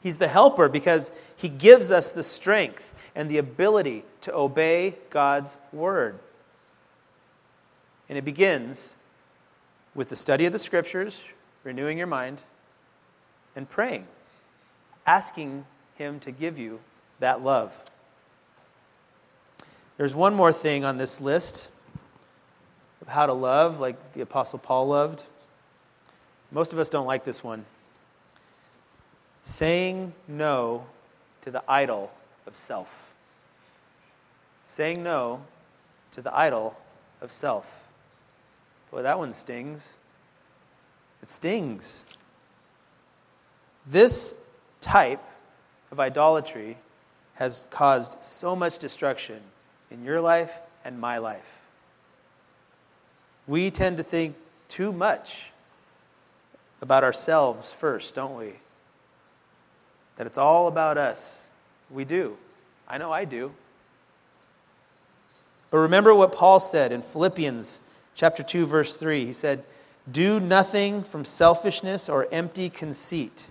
He's 0.00 0.18
the 0.18 0.28
helper 0.28 0.68
because 0.68 1.10
He 1.36 1.48
gives 1.48 1.90
us 1.90 2.12
the 2.12 2.22
strength 2.22 2.94
and 3.16 3.28
the 3.28 3.38
ability 3.38 4.04
to 4.20 4.34
obey 4.34 4.94
God's 5.10 5.56
word. 5.72 6.20
And 8.08 8.16
it 8.16 8.24
begins 8.24 8.94
with 9.96 10.08
the 10.08 10.16
study 10.16 10.46
of 10.46 10.52
the 10.52 10.58
scriptures, 10.60 11.24
renewing 11.64 11.98
your 11.98 12.06
mind, 12.06 12.42
and 13.56 13.68
praying, 13.68 14.06
asking 15.04 15.64
Him 15.96 16.20
to 16.20 16.30
give 16.30 16.58
you 16.58 16.78
that 17.18 17.42
love. 17.42 17.74
There's 19.96 20.14
one 20.14 20.34
more 20.34 20.52
thing 20.52 20.84
on 20.84 20.98
this 20.98 21.20
list 21.20 21.70
of 23.06 23.12
how 23.12 23.26
to 23.26 23.32
love, 23.32 23.78
like 23.80 24.12
the 24.14 24.20
Apostle 24.20 24.58
Paul 24.58 24.88
loved. 24.88 25.24
Most 26.50 26.72
of 26.72 26.78
us 26.78 26.90
don't 26.90 27.06
like 27.06 27.24
this 27.24 27.42
one. 27.42 27.64
Saying 29.44 30.12
no 30.26 30.86
to 31.42 31.50
the 31.50 31.62
idol 31.68 32.12
of 32.46 32.56
self. 32.56 33.12
Saying 34.64 35.02
no 35.02 35.42
to 36.12 36.20
the 36.20 36.36
idol 36.36 36.76
of 37.20 37.32
self. 37.32 37.70
Boy, 38.90 39.02
that 39.02 39.18
one 39.18 39.32
stings. 39.32 39.96
It 41.22 41.30
stings. 41.30 42.06
This 43.86 44.36
type 44.80 45.22
of 45.92 46.00
idolatry 46.00 46.76
has 47.34 47.68
caused 47.70 48.16
so 48.20 48.56
much 48.56 48.78
destruction 48.78 49.40
in 49.90 50.04
your 50.04 50.20
life 50.20 50.58
and 50.84 50.98
my 50.98 51.18
life. 51.18 51.65
We 53.46 53.70
tend 53.70 53.96
to 53.98 54.02
think 54.02 54.36
too 54.68 54.92
much 54.92 55.52
about 56.80 57.04
ourselves 57.04 57.72
first, 57.72 58.14
don't 58.14 58.36
we? 58.36 58.54
That 60.16 60.26
it's 60.26 60.38
all 60.38 60.68
about 60.68 60.98
us. 60.98 61.48
We 61.90 62.04
do. 62.04 62.36
I 62.88 62.98
know 62.98 63.12
I 63.12 63.24
do. 63.24 63.52
But 65.70 65.78
remember 65.78 66.14
what 66.14 66.32
Paul 66.32 66.60
said 66.60 66.92
in 66.92 67.02
Philippians 67.02 67.80
chapter 68.14 68.42
2 68.42 68.66
verse 68.66 68.96
3. 68.96 69.26
He 69.26 69.32
said, 69.32 69.64
"Do 70.10 70.40
nothing 70.40 71.02
from 71.02 71.24
selfishness 71.24 72.08
or 72.08 72.28
empty 72.32 72.70
conceit, 72.70 73.48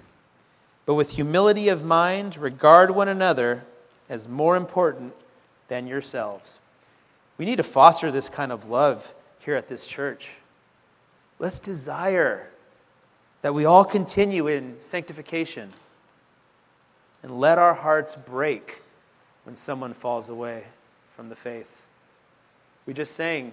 but 0.85 0.95
with 0.95 1.11
humility 1.11 1.69
of 1.69 1.83
mind 1.83 2.37
regard 2.37 2.91
one 2.91 3.07
another 3.07 3.63
as 4.09 4.27
more 4.27 4.55
important 4.55 5.13
than 5.67 5.87
yourselves. 5.87 6.59
We 7.37 7.45
need 7.45 7.57
to 7.57 7.63
foster 7.63 8.11
this 8.11 8.29
kind 8.29 8.51
of 8.51 8.67
love 8.67 9.13
here 9.45 9.55
at 9.55 9.67
this 9.67 9.85
church. 9.85 10.31
Let's 11.37 11.59
desire 11.59 12.49
that 13.43 13.53
we 13.53 13.65
all 13.65 13.85
continue 13.85 14.47
in 14.47 14.75
sanctification 14.79 15.71
and 17.21 17.39
let 17.39 17.59
our 17.59 17.75
hearts 17.75 18.15
break 18.15 18.81
when 19.43 19.55
someone 19.55 19.93
falls 19.93 20.29
away 20.29 20.63
from 21.15 21.29
the 21.29 21.35
faith. 21.35 21.83
We 22.87 22.93
just 22.93 23.13
sang 23.13 23.51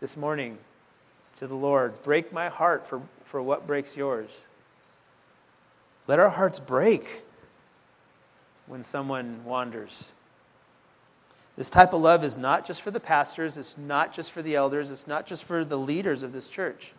this 0.00 0.16
morning 0.16 0.56
to 1.36 1.48
the 1.48 1.56
Lord, 1.56 2.00
Break 2.04 2.32
my 2.32 2.48
heart 2.48 2.86
for, 2.86 3.02
for 3.24 3.42
what 3.42 3.66
breaks 3.66 3.96
yours. 3.96 4.30
Let 6.06 6.20
our 6.20 6.28
hearts 6.28 6.60
break 6.60 7.24
when 8.66 8.84
someone 8.84 9.44
wanders. 9.44 10.13
This 11.56 11.70
type 11.70 11.92
of 11.92 12.00
love 12.00 12.24
is 12.24 12.36
not 12.36 12.66
just 12.66 12.82
for 12.82 12.90
the 12.90 13.00
pastors, 13.00 13.56
it's 13.56 13.78
not 13.78 14.12
just 14.12 14.32
for 14.32 14.42
the 14.42 14.56
elders, 14.56 14.90
it's 14.90 15.06
not 15.06 15.24
just 15.26 15.44
for 15.44 15.64
the 15.64 15.78
leaders 15.78 16.22
of 16.22 16.32
this 16.32 16.48
church. 16.48 16.92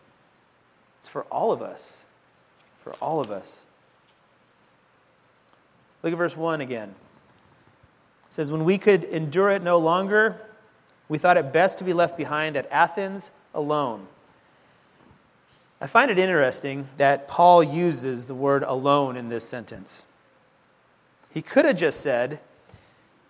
It's 0.99 1.09
for 1.09 1.23
all 1.23 1.51
of 1.51 1.61
us. 1.61 2.05
For 2.83 2.93
all 3.01 3.19
of 3.19 3.31
us. 3.31 3.65
Look 6.03 6.13
at 6.13 6.17
verse 6.17 6.37
1 6.37 6.61
again. 6.61 6.89
It 8.27 8.33
says, 8.33 8.51
When 8.51 8.63
we 8.63 8.77
could 8.77 9.03
endure 9.03 9.49
it 9.49 9.61
no 9.61 9.77
longer, 9.77 10.39
we 11.09 11.17
thought 11.17 11.37
it 11.37 11.51
best 11.51 11.79
to 11.79 11.83
be 11.83 11.93
left 11.93 12.15
behind 12.15 12.55
at 12.55 12.69
Athens 12.71 13.31
alone. 13.53 14.07
I 15.81 15.87
find 15.87 16.09
it 16.09 16.17
interesting 16.17 16.87
that 16.97 17.27
Paul 17.27 17.63
uses 17.63 18.27
the 18.27 18.35
word 18.35 18.63
alone 18.63 19.17
in 19.17 19.29
this 19.29 19.47
sentence. 19.47 20.05
He 21.31 21.41
could 21.41 21.65
have 21.65 21.75
just 21.75 21.99
said, 21.99 22.39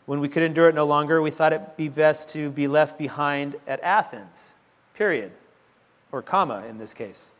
when 0.06 0.20
we 0.20 0.30
could 0.30 0.44
endure 0.44 0.70
it 0.70 0.76
no 0.76 0.86
longer, 0.86 1.22
we 1.22 1.32
thought 1.32 1.54
it 1.54 1.78
be 1.78 1.90
best 1.90 2.30
to 2.30 2.50
be 2.50 2.68
left 2.68 2.98
behind 2.98 3.56
at 3.68 3.82
Athens, 3.82 4.54
period, 4.94 5.32
or 6.12 6.22
comma 6.22 6.64
in 6.70 6.78
this 6.78 6.94
case. 6.94 7.32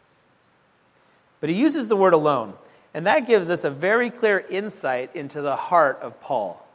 But 1.42 1.50
he 1.50 1.56
uses 1.56 1.88
the 1.88 1.96
word 1.96 2.14
alone, 2.14 2.54
and 2.94 3.06
that 3.06 3.28
gives 3.28 3.50
us 3.50 3.64
a 3.64 3.70
very 3.70 4.10
clear 4.10 4.44
insight 4.50 5.16
into 5.16 5.42
the 5.42 5.56
heart 5.56 6.00
of 6.02 6.20
Paul. 6.22 6.66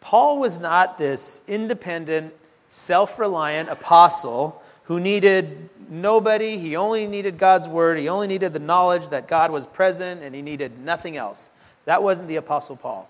Paul 0.00 0.38
was 0.38 0.58
not 0.58 0.98
this 0.98 1.42
independent, 1.46 2.34
self 2.68 3.18
reliant 3.18 3.68
apostle 3.68 4.62
who 4.84 5.00
needed 5.00 5.70
nobody. 5.88 6.58
He 6.58 6.76
only 6.76 7.06
needed 7.06 7.38
God's 7.38 7.68
word. 7.68 7.98
He 7.98 8.08
only 8.08 8.26
needed 8.26 8.52
the 8.52 8.58
knowledge 8.58 9.08
that 9.10 9.28
God 9.28 9.50
was 9.50 9.66
present, 9.66 10.22
and 10.22 10.34
he 10.34 10.42
needed 10.42 10.78
nothing 10.78 11.16
else. 11.16 11.48
That 11.86 12.02
wasn't 12.02 12.28
the 12.28 12.36
Apostle 12.36 12.76
Paul. 12.76 13.08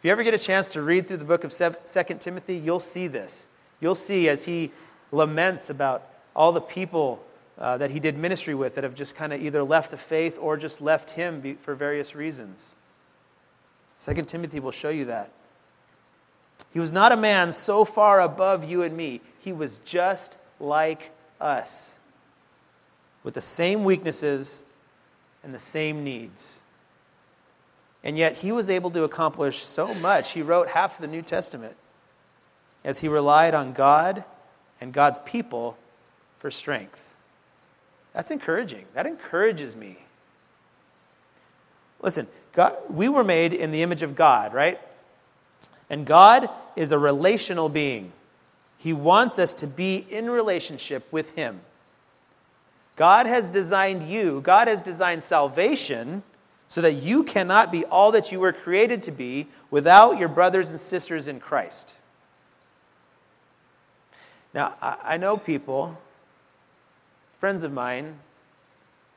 If 0.00 0.06
you 0.06 0.12
ever 0.12 0.22
get 0.22 0.32
a 0.32 0.38
chance 0.38 0.70
to 0.70 0.80
read 0.80 1.06
through 1.08 1.18
the 1.18 1.26
book 1.26 1.44
of 1.44 1.52
2 1.52 2.04
Timothy, 2.20 2.56
you'll 2.56 2.80
see 2.80 3.06
this. 3.06 3.48
You'll 3.80 3.94
see 3.94 4.30
as 4.30 4.46
he 4.46 4.70
laments 5.12 5.68
about 5.68 6.08
all 6.34 6.52
the 6.52 6.60
people 6.62 7.22
uh, 7.58 7.76
that 7.76 7.90
he 7.90 8.00
did 8.00 8.16
ministry 8.16 8.54
with 8.54 8.76
that 8.76 8.84
have 8.84 8.94
just 8.94 9.14
kind 9.14 9.30
of 9.34 9.42
either 9.42 9.62
left 9.62 9.90
the 9.90 9.98
faith 9.98 10.38
or 10.40 10.56
just 10.56 10.80
left 10.80 11.10
him 11.10 11.58
for 11.60 11.74
various 11.74 12.14
reasons. 12.14 12.74
2 14.02 14.14
Timothy 14.22 14.58
will 14.58 14.70
show 14.70 14.88
you 14.88 15.04
that. 15.04 15.32
He 16.72 16.80
was 16.80 16.94
not 16.94 17.12
a 17.12 17.16
man 17.16 17.52
so 17.52 17.84
far 17.84 18.22
above 18.22 18.64
you 18.64 18.82
and 18.82 18.96
me. 18.96 19.20
He 19.40 19.52
was 19.52 19.80
just 19.84 20.38
like 20.58 21.10
us, 21.38 21.98
with 23.22 23.34
the 23.34 23.42
same 23.42 23.84
weaknesses 23.84 24.64
and 25.44 25.52
the 25.52 25.58
same 25.58 26.04
needs. 26.04 26.62
And 28.02 28.16
yet 28.16 28.38
he 28.38 28.52
was 28.52 28.70
able 28.70 28.90
to 28.92 29.04
accomplish 29.04 29.62
so 29.62 29.94
much. 29.94 30.32
He 30.32 30.42
wrote 30.42 30.68
half 30.68 30.94
of 30.94 31.02
the 31.02 31.06
New 31.06 31.22
Testament 31.22 31.76
as 32.84 33.00
he 33.00 33.08
relied 33.08 33.54
on 33.54 33.72
God 33.72 34.24
and 34.80 34.92
God's 34.92 35.20
people 35.20 35.76
for 36.38 36.50
strength. 36.50 37.14
That's 38.14 38.30
encouraging. 38.30 38.86
That 38.94 39.06
encourages 39.06 39.76
me. 39.76 39.98
Listen, 42.00 42.26
God, 42.52 42.76
we 42.88 43.08
were 43.08 43.22
made 43.22 43.52
in 43.52 43.70
the 43.70 43.82
image 43.82 44.02
of 44.02 44.16
God, 44.16 44.54
right? 44.54 44.80
And 45.90 46.06
God 46.06 46.48
is 46.76 46.92
a 46.92 46.98
relational 46.98 47.68
being. 47.68 48.12
He 48.78 48.94
wants 48.94 49.38
us 49.38 49.52
to 49.54 49.66
be 49.66 50.06
in 50.08 50.30
relationship 50.30 51.06
with 51.12 51.32
Him. 51.32 51.60
God 52.96 53.26
has 53.26 53.50
designed 53.50 54.08
you, 54.08 54.40
God 54.40 54.68
has 54.68 54.80
designed 54.82 55.22
salvation 55.22 56.22
so 56.70 56.80
that 56.82 56.92
you 56.92 57.24
cannot 57.24 57.72
be 57.72 57.84
all 57.86 58.12
that 58.12 58.30
you 58.30 58.38
were 58.38 58.52
created 58.52 59.02
to 59.02 59.10
be 59.10 59.48
without 59.72 60.18
your 60.18 60.28
brothers 60.28 60.70
and 60.70 60.78
sisters 60.78 61.26
in 61.26 61.40
Christ. 61.40 61.96
Now, 64.54 64.76
I 64.80 65.16
know 65.16 65.36
people, 65.36 65.98
friends 67.40 67.64
of 67.64 67.72
mine, 67.72 68.20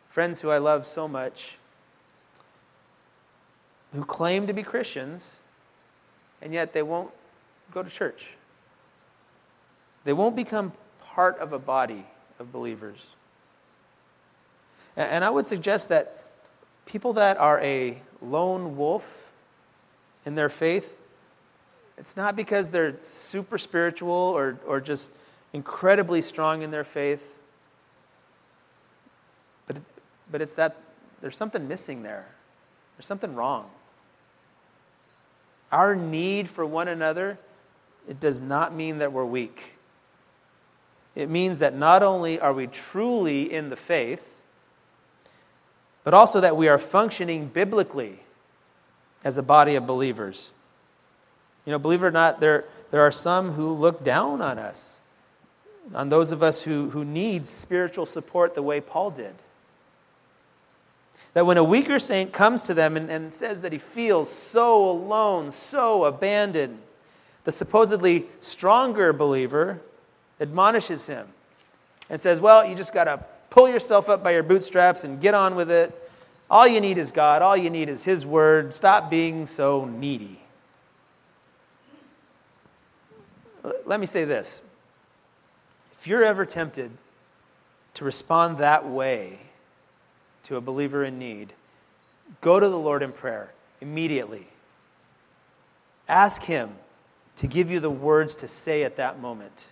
friends 0.09 0.41
who 0.41 0.49
I 0.49 0.57
love 0.57 0.87
so 0.87 1.07
much, 1.07 1.59
who 3.93 4.03
claim 4.03 4.47
to 4.47 4.53
be 4.53 4.63
Christians, 4.63 5.35
and 6.41 6.55
yet 6.55 6.73
they 6.73 6.81
won't 6.81 7.11
go 7.71 7.83
to 7.83 7.89
church. 7.89 8.31
They 10.05 10.13
won't 10.13 10.35
become 10.35 10.71
part 11.03 11.37
of 11.37 11.53
a 11.53 11.59
body 11.59 12.03
of 12.39 12.51
believers. 12.51 13.09
And 14.97 15.23
I 15.23 15.29
would 15.29 15.45
suggest 15.45 15.89
that 15.89 16.22
people 16.85 17.13
that 17.13 17.37
are 17.37 17.59
a 17.61 18.01
lone 18.21 18.77
wolf 18.77 19.25
in 20.25 20.35
their 20.35 20.49
faith 20.49 20.97
it's 21.97 22.17
not 22.17 22.35
because 22.35 22.69
they're 22.69 22.95
super 23.01 23.57
spiritual 23.57 24.11
or, 24.11 24.59
or 24.65 24.81
just 24.81 25.11
incredibly 25.51 26.21
strong 26.21 26.61
in 26.61 26.71
their 26.71 26.83
faith, 26.83 27.39
but, 29.67 29.77
but 30.31 30.41
it's 30.41 30.55
that 30.55 30.77
there's 31.21 31.37
something 31.37 31.67
missing 31.67 32.03
there. 32.03 32.25
There's 32.97 33.05
something 33.05 33.35
wrong. 33.35 33.69
Our 35.71 35.95
need 35.95 36.49
for 36.49 36.65
one 36.65 36.87
another, 36.87 37.37
it 38.07 38.19
does 38.19 38.41
not 38.41 38.73
mean 38.73 38.97
that 38.99 39.13
we're 39.13 39.25
weak. 39.25 39.75
It 41.15 41.29
means 41.29 41.59
that 41.59 41.75
not 41.75 42.01
only 42.01 42.39
are 42.39 42.53
we 42.53 42.67
truly 42.67 43.51
in 43.51 43.69
the 43.69 43.75
faith, 43.75 44.32
but 46.03 46.13
also 46.13 46.39
that 46.41 46.57
we 46.57 46.67
are 46.67 46.77
functioning 46.77 47.47
biblically 47.47 48.19
as 49.23 49.37
a 49.37 49.43
body 49.43 49.75
of 49.75 49.87
believers. 49.87 50.51
You 51.65 51.71
know, 51.71 51.79
believe 51.79 52.03
it 52.03 52.07
or 52.07 52.11
not, 52.11 52.39
there, 52.39 52.65
there 52.91 53.01
are 53.01 53.11
some 53.11 53.53
who 53.53 53.71
look 53.71 54.03
down 54.03 54.41
on 54.41 54.59
us, 54.59 54.99
on 55.93 56.09
those 56.09 56.31
of 56.31 56.43
us 56.43 56.61
who, 56.61 56.89
who 56.89 57.05
need 57.05 57.47
spiritual 57.47 58.05
support 58.05 58.53
the 58.53 58.61
way 58.61 58.81
Paul 58.81 59.11
did. 59.11 59.33
That 61.33 61.45
when 61.45 61.57
a 61.57 61.63
weaker 61.63 61.99
saint 61.99 62.31
comes 62.31 62.63
to 62.63 62.73
them 62.73 62.95
and, 62.95 63.09
and 63.09 63.33
says 63.33 63.61
that 63.61 63.71
he 63.71 63.79
feels 63.79 64.29
so 64.29 64.89
alone, 64.89 65.51
so 65.51 66.05
abandoned, 66.05 66.79
the 67.43 67.51
supposedly 67.51 68.25
stronger 68.39 69.13
believer 69.13 69.81
admonishes 70.39 71.07
him 71.07 71.27
and 72.09 72.21
says, 72.21 72.39
Well, 72.39 72.65
you 72.65 72.75
just 72.75 72.93
got 72.93 73.05
to 73.05 73.25
pull 73.53 73.69
yourself 73.69 74.09
up 74.09 74.23
by 74.23 74.31
your 74.31 74.41
bootstraps 74.41 75.03
and 75.03 75.21
get 75.21 75.35
on 75.35 75.53
with 75.53 75.69
it. 75.69 75.93
All 76.49 76.67
you 76.67 76.81
need 76.81 76.97
is 76.97 77.11
God, 77.11 77.43
all 77.43 77.55
you 77.55 77.69
need 77.69 77.87
is 77.87 78.03
His 78.03 78.25
word. 78.25 78.73
Stop 78.73 79.11
being 79.11 79.45
so 79.45 79.85
needy. 79.85 80.39
Let 83.85 83.99
me 83.99 84.07
say 84.07 84.25
this 84.25 84.63
if 85.95 86.07
you're 86.07 86.23
ever 86.23 86.47
tempted 86.47 86.89
to 87.93 88.03
respond 88.03 88.57
that 88.57 88.89
way 88.89 89.37
to 90.43 90.55
a 90.55 90.61
believer 90.61 91.03
in 91.03 91.19
need, 91.19 91.53
go 92.41 92.59
to 92.59 92.67
the 92.67 92.77
Lord 92.77 93.03
in 93.03 93.11
prayer 93.11 93.51
immediately. 93.81 94.47
Ask 96.09 96.41
Him 96.41 96.71
to 97.35 97.45
give 97.45 97.69
you 97.69 97.79
the 97.79 97.91
words 97.91 98.35
to 98.37 98.47
say 98.47 98.83
at 98.83 98.95
that 98.95 99.19
moment. 99.19 99.67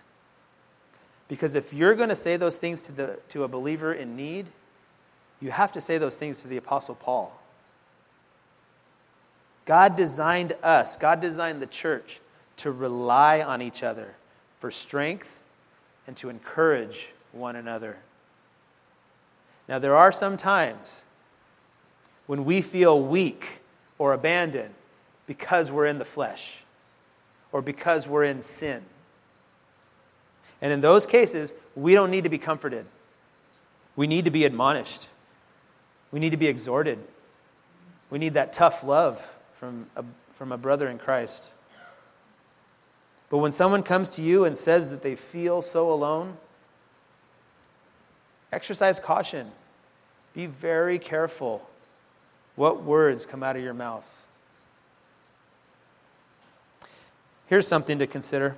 Because 1.28 1.54
if 1.54 1.72
you're 1.72 1.94
going 1.94 2.08
to 2.08 2.16
say 2.16 2.36
those 2.36 2.58
things 2.58 2.82
to, 2.84 2.92
the, 2.92 3.18
to 3.30 3.44
a 3.44 3.48
believer 3.48 3.92
in 3.92 4.16
need, 4.16 4.46
you 5.40 5.50
have 5.50 5.72
to 5.72 5.80
say 5.80 5.98
those 5.98 6.16
things 6.16 6.42
to 6.42 6.48
the 6.48 6.56
Apostle 6.56 6.94
Paul. 6.94 7.38
God 9.64 9.96
designed 9.96 10.54
us, 10.62 10.96
God 10.96 11.20
designed 11.20 11.62
the 11.62 11.66
church 11.66 12.20
to 12.58 12.70
rely 12.70 13.42
on 13.42 13.62
each 13.62 13.82
other 13.82 14.14
for 14.60 14.70
strength 14.70 15.42
and 16.06 16.16
to 16.16 16.28
encourage 16.28 17.12
one 17.32 17.56
another. 17.56 17.96
Now, 19.68 19.78
there 19.78 19.96
are 19.96 20.12
some 20.12 20.36
times 20.36 21.02
when 22.26 22.44
we 22.44 22.60
feel 22.60 23.00
weak 23.00 23.60
or 23.98 24.12
abandoned 24.12 24.74
because 25.26 25.70
we're 25.70 25.86
in 25.86 25.98
the 25.98 26.04
flesh 26.04 26.62
or 27.52 27.62
because 27.62 28.06
we're 28.06 28.24
in 28.24 28.42
sin. 28.42 28.82
And 30.62 30.72
in 30.72 30.80
those 30.80 31.04
cases, 31.04 31.52
we 31.74 31.92
don't 31.92 32.10
need 32.10 32.24
to 32.24 32.30
be 32.30 32.38
comforted. 32.38 32.86
We 33.96 34.06
need 34.06 34.24
to 34.24 34.30
be 34.30 34.44
admonished. 34.44 35.08
We 36.12 36.20
need 36.20 36.30
to 36.30 36.36
be 36.36 36.46
exhorted. 36.46 36.98
We 38.10 38.18
need 38.18 38.34
that 38.34 38.52
tough 38.52 38.84
love 38.84 39.26
from 39.58 39.86
a, 39.96 40.04
from 40.36 40.52
a 40.52 40.56
brother 40.56 40.88
in 40.88 40.98
Christ. 40.98 41.50
But 43.28 43.38
when 43.38 43.50
someone 43.50 43.82
comes 43.82 44.08
to 44.10 44.22
you 44.22 44.44
and 44.44 44.56
says 44.56 44.90
that 44.90 45.02
they 45.02 45.16
feel 45.16 45.62
so 45.62 45.90
alone, 45.90 46.36
exercise 48.52 49.00
caution. 49.00 49.50
Be 50.34 50.46
very 50.46 50.98
careful 50.98 51.68
what 52.54 52.82
words 52.82 53.26
come 53.26 53.42
out 53.42 53.56
of 53.56 53.62
your 53.62 53.74
mouth. 53.74 54.08
Here's 57.46 57.66
something 57.66 57.98
to 57.98 58.06
consider 58.06 58.56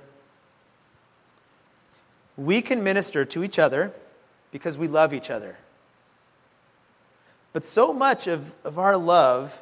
we 2.37 2.61
can 2.61 2.83
minister 2.83 3.25
to 3.25 3.43
each 3.43 3.59
other 3.59 3.93
because 4.51 4.77
we 4.77 4.87
love 4.87 5.13
each 5.13 5.29
other. 5.29 5.57
But 7.53 7.63
so 7.63 7.93
much 7.93 8.27
of, 8.27 8.53
of 8.63 8.77
our 8.77 8.97
love 8.97 9.61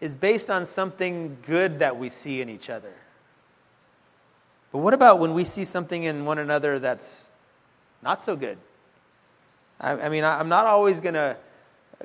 is 0.00 0.16
based 0.16 0.50
on 0.50 0.64
something 0.64 1.36
good 1.46 1.80
that 1.80 1.98
we 1.98 2.08
see 2.08 2.40
in 2.40 2.48
each 2.48 2.70
other. 2.70 2.92
But 4.72 4.78
what 4.78 4.94
about 4.94 5.18
when 5.18 5.34
we 5.34 5.44
see 5.44 5.64
something 5.64 6.04
in 6.04 6.24
one 6.24 6.38
another 6.38 6.78
that's 6.78 7.28
not 8.02 8.22
so 8.22 8.36
good? 8.36 8.58
I, 9.80 9.92
I 9.92 10.08
mean, 10.08 10.24
I, 10.24 10.38
I'm 10.38 10.48
not 10.48 10.66
always 10.66 11.00
going 11.00 11.14
to 11.14 11.36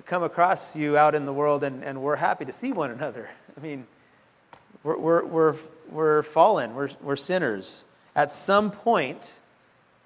come 0.05 0.23
across 0.23 0.75
you 0.75 0.97
out 0.97 1.13
in 1.13 1.25
the 1.25 1.33
world 1.33 1.63
and, 1.63 1.83
and 1.83 2.01
we're 2.01 2.15
happy 2.15 2.45
to 2.45 2.53
see 2.53 2.71
one 2.71 2.91
another. 2.91 3.29
I 3.57 3.59
mean, 3.61 3.85
we're, 4.83 4.97
we're, 4.97 5.25
we're, 5.25 5.55
we're 5.89 6.23
fallen, 6.23 6.73
we're, 6.73 6.89
we're 7.01 7.15
sinners. 7.15 7.83
At 8.15 8.31
some 8.31 8.71
point, 8.71 9.33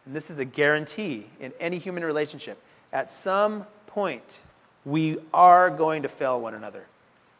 and 0.05 0.15
this 0.15 0.29
is 0.29 0.39
a 0.39 0.45
guarantee 0.45 1.27
in 1.39 1.53
any 1.59 1.77
human 1.77 2.03
relationship, 2.05 2.61
at 2.93 3.11
some 3.11 3.65
point, 3.87 4.41
we 4.85 5.17
are 5.33 5.69
going 5.69 6.03
to 6.03 6.09
fail 6.09 6.39
one 6.39 6.53
another. 6.53 6.85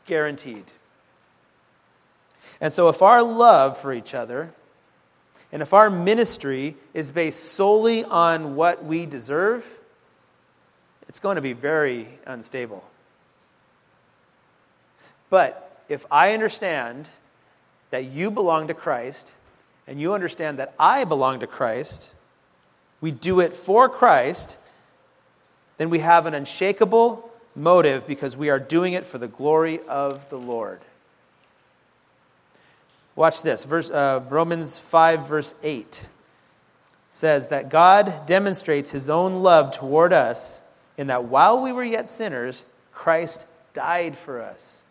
Guaranteed. 0.06 0.66
And 2.60 2.74
so, 2.74 2.90
if 2.90 3.02
our 3.02 3.24
love 3.24 3.78
for 3.78 3.94
each 3.94 4.14
other 4.14 4.54
and 5.52 5.62
if 5.62 5.74
our 5.74 5.90
ministry 5.90 6.76
is 6.94 7.12
based 7.12 7.54
solely 7.54 8.04
on 8.04 8.56
what 8.56 8.84
we 8.84 9.06
deserve, 9.06 9.66
it's 11.08 11.20
going 11.20 11.36
to 11.36 11.42
be 11.42 11.54
very 11.54 12.08
unstable. 12.26 12.84
But 15.30 15.84
if 15.88 16.06
I 16.12 16.34
understand 16.34 17.08
that 17.92 18.06
you 18.06 18.30
belong 18.30 18.68
to 18.68 18.74
Christ 18.74 19.32
and 19.88 20.00
you 20.02 20.14
understand 20.14 20.60
that 20.60 20.74
I 20.78 21.06
belong 21.06 21.40
to 21.40 21.48
Christ, 21.48 22.12
we 23.00 23.12
do 23.12 23.40
it 23.40 23.56
for 23.56 23.88
Christ, 23.88 24.58
then 25.78 25.90
we 25.90 26.00
have 26.00 26.26
an 26.26 26.34
unshakable 26.34 27.30
motive 27.56 28.06
because 28.06 28.36
we 28.36 28.50
are 28.50 28.60
doing 28.60 28.94
it 28.94 29.06
for 29.06 29.18
the 29.18 29.28
glory 29.28 29.80
of 29.88 30.30
the 30.30 30.38
Lord. 30.38 30.82
Watch 33.16 33.42
this. 33.42 33.64
Verse, 33.64 33.90
uh, 33.90 34.24
Romans 34.30 34.78
5, 34.78 35.28
verse 35.28 35.56
8 35.64 36.08
says 37.10 37.48
that 37.48 37.70
God 37.70 38.28
demonstrates 38.28 38.92
his 38.92 39.10
own 39.10 39.42
love 39.42 39.72
toward 39.72 40.14
us 40.14 40.62
in 40.98 41.08
that 41.08 41.24
while 41.24 41.62
we 41.62 41.72
were 41.72 41.84
yet 41.84 42.10
sinners, 42.10 42.64
Christ 42.94 43.48
died 43.74 44.16
for 44.16 44.42
us. 44.42 44.82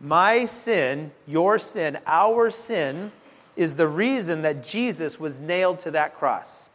My 0.00 0.44
sin, 0.44 1.12
your 1.26 1.58
sin, 1.58 1.98
our 2.06 2.50
sin, 2.50 3.12
is 3.56 3.76
the 3.76 3.88
reason 3.88 4.42
that 4.42 4.64
Jesus 4.64 5.20
was 5.20 5.40
nailed 5.40 5.80
to 5.80 5.90
that 5.92 6.14
cross. 6.14 6.70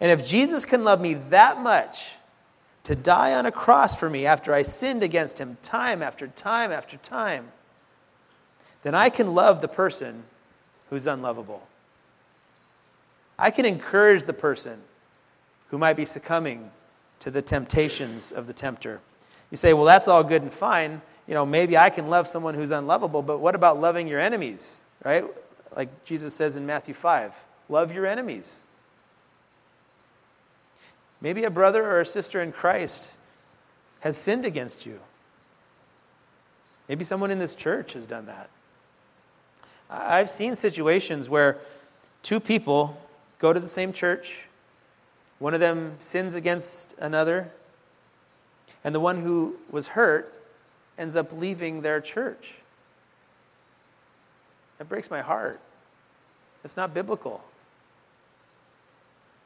And 0.00 0.10
if 0.10 0.26
Jesus 0.26 0.64
can 0.64 0.84
love 0.84 1.00
me 1.00 1.14
that 1.14 1.60
much 1.60 2.10
to 2.84 2.94
die 2.94 3.34
on 3.34 3.46
a 3.46 3.52
cross 3.52 3.98
for 3.98 4.08
me 4.08 4.26
after 4.26 4.52
I 4.52 4.62
sinned 4.62 5.02
against 5.02 5.38
him 5.38 5.56
time 5.62 6.02
after 6.02 6.26
time 6.28 6.70
after 6.70 6.96
time, 6.98 7.48
then 8.82 8.94
I 8.94 9.10
can 9.10 9.34
love 9.34 9.60
the 9.60 9.68
person 9.68 10.22
who's 10.90 11.06
unlovable. 11.06 11.66
I 13.38 13.50
can 13.50 13.64
encourage 13.64 14.24
the 14.24 14.32
person 14.32 14.80
who 15.68 15.78
might 15.78 15.96
be 15.96 16.04
succumbing 16.04 16.70
to 17.20 17.30
the 17.30 17.42
temptations 17.42 18.30
of 18.32 18.46
the 18.46 18.52
tempter. 18.52 19.00
You 19.50 19.56
say, 19.56 19.72
well, 19.72 19.84
that's 19.84 20.08
all 20.08 20.22
good 20.22 20.42
and 20.42 20.52
fine. 20.52 21.02
You 21.26 21.34
know, 21.34 21.44
maybe 21.44 21.76
I 21.76 21.90
can 21.90 22.08
love 22.08 22.28
someone 22.28 22.54
who's 22.54 22.70
unlovable, 22.70 23.22
but 23.22 23.38
what 23.38 23.54
about 23.54 23.80
loving 23.80 24.06
your 24.06 24.20
enemies, 24.20 24.82
right? 25.06 25.24
Like 25.76 26.04
Jesus 26.04 26.34
says 26.34 26.56
in 26.56 26.66
Matthew 26.66 26.92
5 26.92 27.32
love 27.68 27.92
your 27.92 28.06
enemies. 28.06 28.64
Maybe 31.20 31.44
a 31.44 31.50
brother 31.50 31.84
or 31.84 32.00
a 32.00 32.06
sister 32.06 32.42
in 32.42 32.50
Christ 32.50 33.12
has 34.00 34.16
sinned 34.16 34.44
against 34.44 34.84
you. 34.84 34.98
Maybe 36.88 37.04
someone 37.04 37.30
in 37.30 37.38
this 37.38 37.54
church 37.54 37.92
has 37.92 38.06
done 38.06 38.26
that. 38.26 38.50
I've 39.88 40.28
seen 40.28 40.56
situations 40.56 41.28
where 41.28 41.58
two 42.22 42.40
people 42.40 43.00
go 43.38 43.52
to 43.52 43.60
the 43.60 43.68
same 43.68 43.92
church, 43.92 44.46
one 45.38 45.54
of 45.54 45.60
them 45.60 45.94
sins 46.00 46.34
against 46.34 46.96
another, 46.98 47.52
and 48.82 48.92
the 48.92 49.00
one 49.00 49.18
who 49.18 49.54
was 49.70 49.88
hurt 49.88 50.32
ends 50.98 51.14
up 51.14 51.32
leaving 51.32 51.82
their 51.82 52.00
church. 52.00 52.54
That 54.78 54.88
breaks 54.88 55.10
my 55.10 55.22
heart. 55.22 55.60
It's 56.64 56.76
not 56.76 56.92
biblical. 56.94 57.42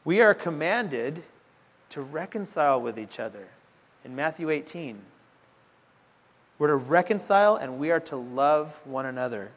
We 0.04 0.20
are 0.22 0.34
commanded 0.34 1.22
to 1.90 2.00
reconcile 2.00 2.80
with 2.80 2.98
each 2.98 3.20
other 3.20 3.48
in 4.04 4.16
Matthew 4.16 4.50
18. 4.50 5.00
We're 6.58 6.68
to 6.68 6.76
reconcile 6.76 7.56
and 7.56 7.78
we 7.78 7.90
are 7.90 8.00
to 8.00 8.16
love 8.16 8.80
one 8.84 9.06
another. 9.06 9.50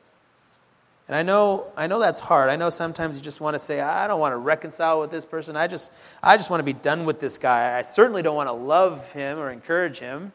And 1.08 1.16
I 1.18 1.24
know, 1.24 1.68
I 1.76 1.88
know 1.88 2.00
that's 2.00 2.22
hard. 2.22 2.50
I 2.50 2.56
know 2.56 2.70
sometimes 2.70 3.18
you 3.18 3.22
just 3.22 3.42
want 3.42 3.56
to 3.56 3.60
say, 3.60 3.82
I 3.82 4.08
don't 4.08 4.22
want 4.22 4.32
to 4.34 4.38
reconcile 4.38 5.02
with 5.02 5.12
this 5.12 5.26
person. 5.26 5.58
I 5.58 5.68
just, 5.68 5.92
I 6.22 6.38
just 6.38 6.50
want 6.50 6.62
to 6.62 6.66
be 6.66 6.74
done 6.74 7.04
with 7.06 7.20
this 7.20 7.38
guy. 7.38 7.78
I 7.78 7.82
certainly 7.82 8.22
don't 8.22 8.36
want 8.36 8.48
to 8.48 8.54
love 8.54 9.12
him 9.12 9.38
or 9.38 9.50
encourage 9.50 10.00
him. 10.00 10.32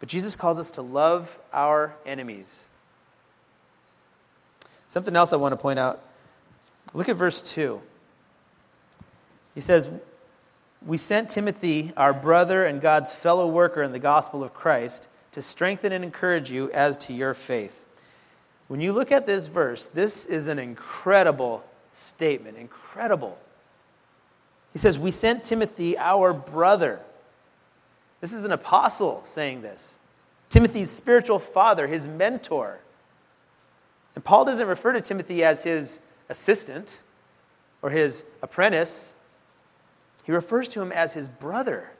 But 0.00 0.08
Jesus 0.08 0.34
calls 0.34 0.58
us 0.58 0.72
to 0.72 0.82
love 0.82 1.38
our 1.52 1.94
enemies. 2.06 2.68
Something 4.94 5.16
else 5.16 5.32
I 5.32 5.36
want 5.38 5.50
to 5.50 5.56
point 5.56 5.80
out. 5.80 6.00
Look 6.92 7.08
at 7.08 7.16
verse 7.16 7.42
2. 7.42 7.82
He 9.56 9.60
says, 9.60 9.90
We 10.86 10.98
sent 10.98 11.30
Timothy, 11.30 11.92
our 11.96 12.12
brother 12.12 12.64
and 12.64 12.80
God's 12.80 13.12
fellow 13.12 13.48
worker 13.48 13.82
in 13.82 13.90
the 13.90 13.98
gospel 13.98 14.44
of 14.44 14.54
Christ, 14.54 15.08
to 15.32 15.42
strengthen 15.42 15.90
and 15.90 16.04
encourage 16.04 16.52
you 16.52 16.70
as 16.70 16.96
to 16.98 17.12
your 17.12 17.34
faith. 17.34 17.88
When 18.68 18.80
you 18.80 18.92
look 18.92 19.10
at 19.10 19.26
this 19.26 19.48
verse, 19.48 19.86
this 19.86 20.26
is 20.26 20.46
an 20.46 20.60
incredible 20.60 21.64
statement. 21.92 22.56
Incredible. 22.56 23.36
He 24.72 24.78
says, 24.78 24.96
We 24.96 25.10
sent 25.10 25.42
Timothy, 25.42 25.98
our 25.98 26.32
brother. 26.32 27.00
This 28.20 28.32
is 28.32 28.44
an 28.44 28.52
apostle 28.52 29.24
saying 29.26 29.62
this. 29.62 29.98
Timothy's 30.50 30.88
spiritual 30.88 31.40
father, 31.40 31.88
his 31.88 32.06
mentor. 32.06 32.78
And 34.14 34.24
Paul 34.24 34.44
doesn't 34.44 34.66
refer 34.66 34.92
to 34.92 35.00
Timothy 35.00 35.42
as 35.42 35.64
his 35.64 36.00
assistant 36.28 37.00
or 37.82 37.90
his 37.90 38.24
apprentice. 38.42 39.14
He 40.24 40.32
refers 40.32 40.68
to 40.68 40.80
him 40.80 40.92
as 40.92 41.14
his 41.14 41.28
brother. 41.28 41.90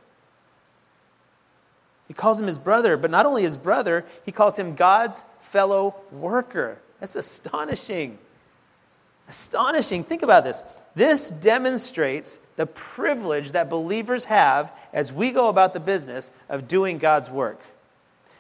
He 2.08 2.14
calls 2.14 2.40
him 2.40 2.46
his 2.46 2.58
brother, 2.58 2.96
but 2.96 3.10
not 3.10 3.26
only 3.26 3.42
his 3.42 3.56
brother, 3.56 4.04
he 4.24 4.32
calls 4.32 4.58
him 4.58 4.74
God's 4.74 5.24
fellow 5.40 5.94
worker. 6.10 6.78
That's 7.00 7.16
astonishing. 7.16 8.18
Astonishing. 9.28 10.04
Think 10.04 10.22
about 10.22 10.44
this. 10.44 10.64
This 10.94 11.30
demonstrates 11.30 12.38
the 12.56 12.66
privilege 12.66 13.52
that 13.52 13.68
believers 13.68 14.26
have 14.26 14.72
as 14.92 15.12
we 15.12 15.32
go 15.32 15.48
about 15.48 15.72
the 15.72 15.80
business 15.80 16.30
of 16.48 16.68
doing 16.68 16.98
God's 16.98 17.30
work. 17.30 17.60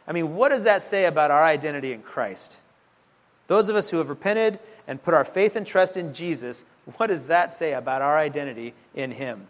I 0.06 0.12
mean, 0.12 0.34
what 0.34 0.50
does 0.50 0.64
that 0.64 0.82
say 0.82 1.06
about 1.06 1.30
our 1.30 1.42
identity 1.42 1.92
in 1.92 2.02
Christ? 2.02 2.60
Those 3.46 3.68
of 3.68 3.76
us 3.76 3.90
who 3.90 3.98
have 3.98 4.08
repented 4.08 4.58
and 4.86 5.02
put 5.02 5.14
our 5.14 5.24
faith 5.24 5.56
and 5.56 5.66
trust 5.66 5.96
in 5.96 6.14
Jesus, 6.14 6.64
what 6.96 7.08
does 7.08 7.26
that 7.26 7.52
say 7.52 7.72
about 7.72 8.02
our 8.02 8.16
identity 8.16 8.74
in 8.94 9.10
Him? 9.10 9.46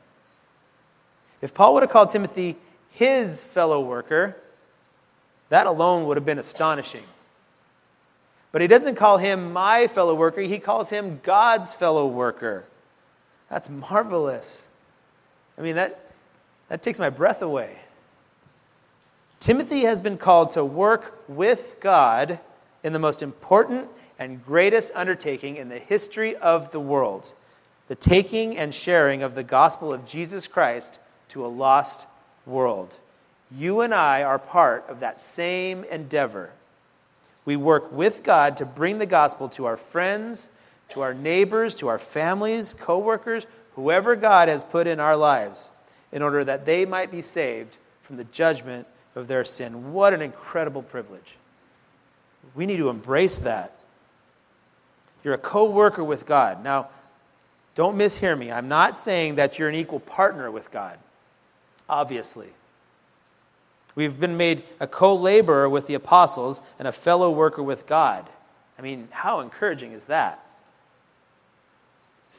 If 1.40 1.54
Paul 1.54 1.74
would 1.74 1.82
have 1.82 1.90
called 1.90 2.10
Timothy 2.10 2.56
his 2.90 3.40
fellow 3.40 3.80
worker, 3.80 4.36
that 5.48 5.66
alone 5.66 6.06
would 6.06 6.16
have 6.16 6.24
been 6.24 6.38
astonishing. 6.38 7.02
But 8.52 8.62
he 8.62 8.68
doesn't 8.68 8.94
call 8.94 9.18
him 9.18 9.52
my 9.52 9.88
fellow 9.88 10.14
worker, 10.14 10.40
he 10.40 10.58
calls 10.58 10.90
him 10.90 11.20
God's 11.22 11.74
fellow 11.74 12.06
worker. 12.06 12.64
That's 13.50 13.68
marvelous. 13.68 14.66
I 15.58 15.62
mean, 15.62 15.74
that, 15.74 16.12
that 16.68 16.82
takes 16.82 16.98
my 16.98 17.10
breath 17.10 17.42
away. 17.42 17.78
Timothy 19.40 19.80
has 19.80 20.00
been 20.00 20.16
called 20.16 20.52
to 20.52 20.64
work 20.64 21.20
with 21.28 21.74
God 21.80 22.38
in 22.84 22.92
the 22.92 22.98
most 23.00 23.22
important 23.22 23.88
and 24.18 24.44
greatest 24.44 24.92
undertaking 24.94 25.56
in 25.56 25.68
the 25.68 25.78
history 25.78 26.36
of 26.36 26.70
the 26.70 26.78
world 26.78 27.32
the 27.88 27.94
taking 27.94 28.56
and 28.56 28.74
sharing 28.74 29.22
of 29.22 29.34
the 29.34 29.42
gospel 29.42 29.92
of 29.92 30.06
Jesus 30.06 30.46
Christ 30.46 31.00
to 31.28 31.44
a 31.44 31.48
lost 31.48 32.06
world. 32.46 32.98
You 33.50 33.82
and 33.82 33.94
I 33.94 34.22
are 34.22 34.38
part 34.38 34.86
of 34.88 35.00
that 35.00 35.20
same 35.20 35.84
endeavor. 35.84 36.50
We 37.44 37.56
work 37.56 37.92
with 37.92 38.22
God 38.22 38.56
to 38.56 38.64
bring 38.64 38.98
the 38.98 39.06
gospel 39.06 39.48
to 39.50 39.66
our 39.66 39.76
friends, 39.76 40.48
to 40.90 41.02
our 41.02 41.12
neighbors, 41.12 41.74
to 41.76 41.88
our 41.88 41.98
families, 41.98 42.72
coworkers, 42.72 43.46
whoever 43.74 44.16
God 44.16 44.48
has 44.48 44.64
put 44.64 44.86
in 44.86 44.98
our 44.98 45.16
lives, 45.16 45.70
in 46.10 46.22
order 46.22 46.42
that 46.42 46.64
they 46.64 46.86
might 46.86 47.10
be 47.10 47.20
saved 47.20 47.76
from 48.02 48.16
the 48.16 48.24
judgment 48.24 48.86
of 49.14 49.28
their 49.28 49.44
sin. 49.44 49.92
What 49.92 50.14
an 50.14 50.22
incredible 50.22 50.82
privilege. 50.82 51.34
We 52.54 52.66
need 52.66 52.78
to 52.78 52.88
embrace 52.88 53.38
that. 53.38 53.72
You're 55.22 55.34
a 55.34 55.38
co 55.38 55.70
worker 55.70 56.04
with 56.04 56.26
God. 56.26 56.62
Now, 56.62 56.88
don't 57.74 57.96
mishear 57.96 58.38
me. 58.38 58.52
I'm 58.52 58.68
not 58.68 58.96
saying 58.96 59.36
that 59.36 59.58
you're 59.58 59.68
an 59.68 59.74
equal 59.74 60.00
partner 60.00 60.50
with 60.50 60.70
God 60.70 60.98
obviously. 61.88 62.48
We've 63.94 64.18
been 64.18 64.36
made 64.36 64.64
a 64.80 64.86
co 64.86 65.14
laborer 65.14 65.68
with 65.68 65.86
the 65.86 65.94
apostles 65.94 66.60
and 66.78 66.88
a 66.88 66.92
fellow 66.92 67.30
worker 67.30 67.62
with 67.62 67.86
God. 67.86 68.28
I 68.78 68.82
mean, 68.82 69.08
how 69.10 69.40
encouraging 69.40 69.92
is 69.92 70.06
that? 70.06 70.44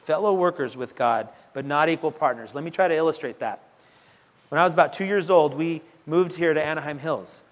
Fellow 0.04 0.34
workers 0.34 0.76
with 0.76 0.94
God, 0.94 1.28
but 1.54 1.64
not 1.64 1.88
equal 1.88 2.10
partners. 2.10 2.54
Let 2.54 2.62
me 2.62 2.70
try 2.70 2.88
to 2.88 2.94
illustrate 2.94 3.38
that. 3.38 3.62
When 4.50 4.60
I 4.60 4.64
was 4.64 4.74
about 4.74 4.92
two 4.92 5.06
years 5.06 5.30
old, 5.30 5.54
we 5.54 5.82
moved 6.04 6.34
here 6.34 6.52
to 6.52 6.62
Anaheim 6.62 6.98
Hills. 6.98 7.42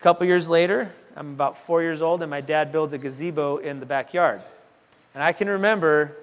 A 0.00 0.02
couple 0.02 0.26
years 0.26 0.48
later, 0.48 0.92
I'm 1.16 1.32
about 1.32 1.58
four 1.58 1.82
years 1.82 2.02
old, 2.02 2.22
and 2.22 2.30
my 2.30 2.40
dad 2.40 2.72
builds 2.72 2.92
a 2.92 2.98
gazebo 2.98 3.58
in 3.58 3.80
the 3.80 3.86
backyard. 3.86 4.40
And 5.14 5.22
I 5.22 5.32
can 5.32 5.48
remember 5.48 6.16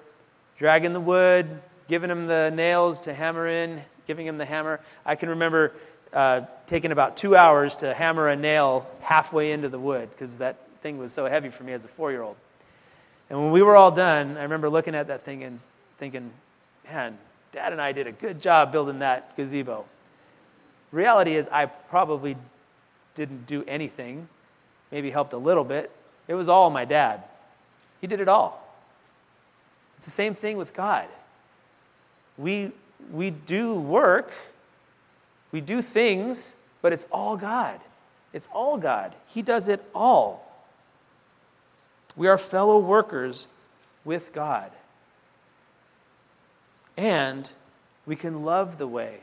dragging 0.58 0.92
the 0.92 1.00
wood, 1.00 1.48
giving 1.88 2.10
him 2.10 2.26
the 2.26 2.50
nails 2.54 3.02
to 3.02 3.14
hammer 3.14 3.46
in, 3.46 3.82
giving 4.06 4.26
him 4.26 4.38
the 4.38 4.44
hammer. 4.44 4.80
I 5.06 5.14
can 5.14 5.28
remember 5.30 5.72
uh, 6.12 6.42
taking 6.66 6.92
about 6.92 7.16
two 7.16 7.36
hours 7.36 7.76
to 7.76 7.94
hammer 7.94 8.28
a 8.28 8.36
nail 8.36 8.88
halfway 9.00 9.52
into 9.52 9.68
the 9.68 9.78
wood 9.78 10.10
because 10.10 10.38
that 10.38 10.56
thing 10.82 10.98
was 10.98 11.12
so 11.12 11.26
heavy 11.26 11.50
for 11.50 11.62
me 11.62 11.72
as 11.72 11.84
a 11.84 11.88
four 11.88 12.10
year 12.10 12.22
old. 12.22 12.36
And 13.28 13.38
when 13.38 13.52
we 13.52 13.62
were 13.62 13.76
all 13.76 13.92
done, 13.92 14.36
I 14.36 14.42
remember 14.42 14.68
looking 14.68 14.94
at 14.94 15.06
that 15.06 15.24
thing 15.24 15.44
and 15.44 15.60
thinking, 15.98 16.32
man, 16.84 17.16
dad 17.52 17.72
and 17.72 17.80
I 17.80 17.92
did 17.92 18.06
a 18.06 18.12
good 18.12 18.40
job 18.40 18.72
building 18.72 18.98
that 19.00 19.36
gazebo. 19.36 19.84
Reality 20.90 21.36
is, 21.36 21.48
I 21.52 21.66
probably 21.66 22.36
didn't 23.14 23.46
do 23.46 23.64
anything, 23.68 24.28
maybe 24.90 25.10
helped 25.10 25.32
a 25.32 25.38
little 25.38 25.64
bit. 25.64 25.90
It 26.28 26.34
was 26.34 26.48
all 26.48 26.70
my 26.70 26.84
dad. 26.84 27.22
He 28.00 28.06
did 28.06 28.20
it 28.20 28.28
all. 28.28 28.66
It's 29.96 30.06
the 30.06 30.12
same 30.12 30.34
thing 30.34 30.56
with 30.56 30.72
God. 30.74 31.06
We 32.38 32.72
we 33.12 33.30
do 33.30 33.74
work, 33.74 34.32
we 35.52 35.60
do 35.60 35.82
things, 35.82 36.54
but 36.82 36.92
it's 36.92 37.06
all 37.10 37.36
God. 37.36 37.80
It's 38.32 38.48
all 38.52 38.76
God. 38.76 39.14
He 39.26 39.42
does 39.42 39.68
it 39.68 39.82
all. 39.94 40.46
We 42.16 42.28
are 42.28 42.38
fellow 42.38 42.78
workers 42.78 43.46
with 44.04 44.32
God. 44.32 44.70
And 46.96 47.52
we 48.06 48.16
can 48.16 48.44
love 48.44 48.78
the 48.78 48.86
way 48.86 49.20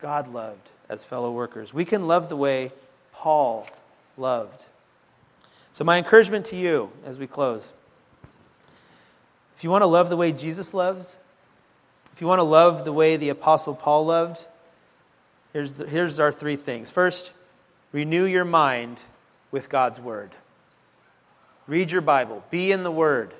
God 0.00 0.32
loved 0.32 0.68
as 0.88 1.04
fellow 1.04 1.30
workers. 1.30 1.72
We 1.72 1.84
can 1.84 2.06
love 2.06 2.28
the 2.28 2.36
way 2.36 2.72
Paul 3.12 3.66
loved. 4.16 4.66
So, 5.74 5.82
my 5.82 5.98
encouragement 5.98 6.46
to 6.46 6.56
you 6.56 6.92
as 7.04 7.18
we 7.18 7.26
close 7.26 7.72
if 9.56 9.64
you 9.64 9.70
want 9.70 9.82
to 9.82 9.86
love 9.86 10.08
the 10.08 10.16
way 10.16 10.30
Jesus 10.30 10.72
loves, 10.72 11.16
if 12.12 12.20
you 12.20 12.28
want 12.28 12.38
to 12.38 12.44
love 12.44 12.84
the 12.84 12.92
way 12.92 13.16
the 13.16 13.30
Apostle 13.30 13.74
Paul 13.74 14.06
loved, 14.06 14.46
here's, 15.52 15.78
the, 15.78 15.86
here's 15.86 16.20
our 16.20 16.30
three 16.30 16.54
things. 16.54 16.92
First, 16.92 17.32
renew 17.90 18.24
your 18.24 18.44
mind 18.44 19.00
with 19.50 19.68
God's 19.68 19.98
Word. 19.98 20.30
Read 21.66 21.90
your 21.90 22.02
Bible, 22.02 22.44
be 22.50 22.70
in 22.70 22.84
the 22.84 22.92
Word. 22.92 23.34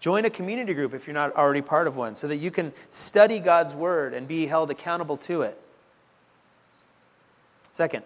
Join 0.00 0.26
a 0.26 0.30
community 0.30 0.74
group 0.74 0.92
if 0.92 1.06
you're 1.06 1.14
not 1.14 1.34
already 1.34 1.62
part 1.62 1.86
of 1.86 1.96
one 1.96 2.14
so 2.14 2.28
that 2.28 2.36
you 2.36 2.50
can 2.50 2.74
study 2.90 3.38
God's 3.38 3.72
Word 3.72 4.12
and 4.12 4.28
be 4.28 4.46
held 4.46 4.70
accountable 4.70 5.16
to 5.18 5.42
it. 5.42 5.58
Second, 7.72 8.04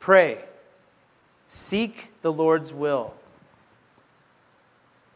pray. 0.00 0.42
Seek 1.48 2.10
the 2.22 2.32
Lord's 2.32 2.72
will. 2.72 3.14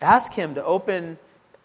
Ask 0.01 0.33
Him 0.33 0.55
to 0.55 0.65
open 0.65 1.19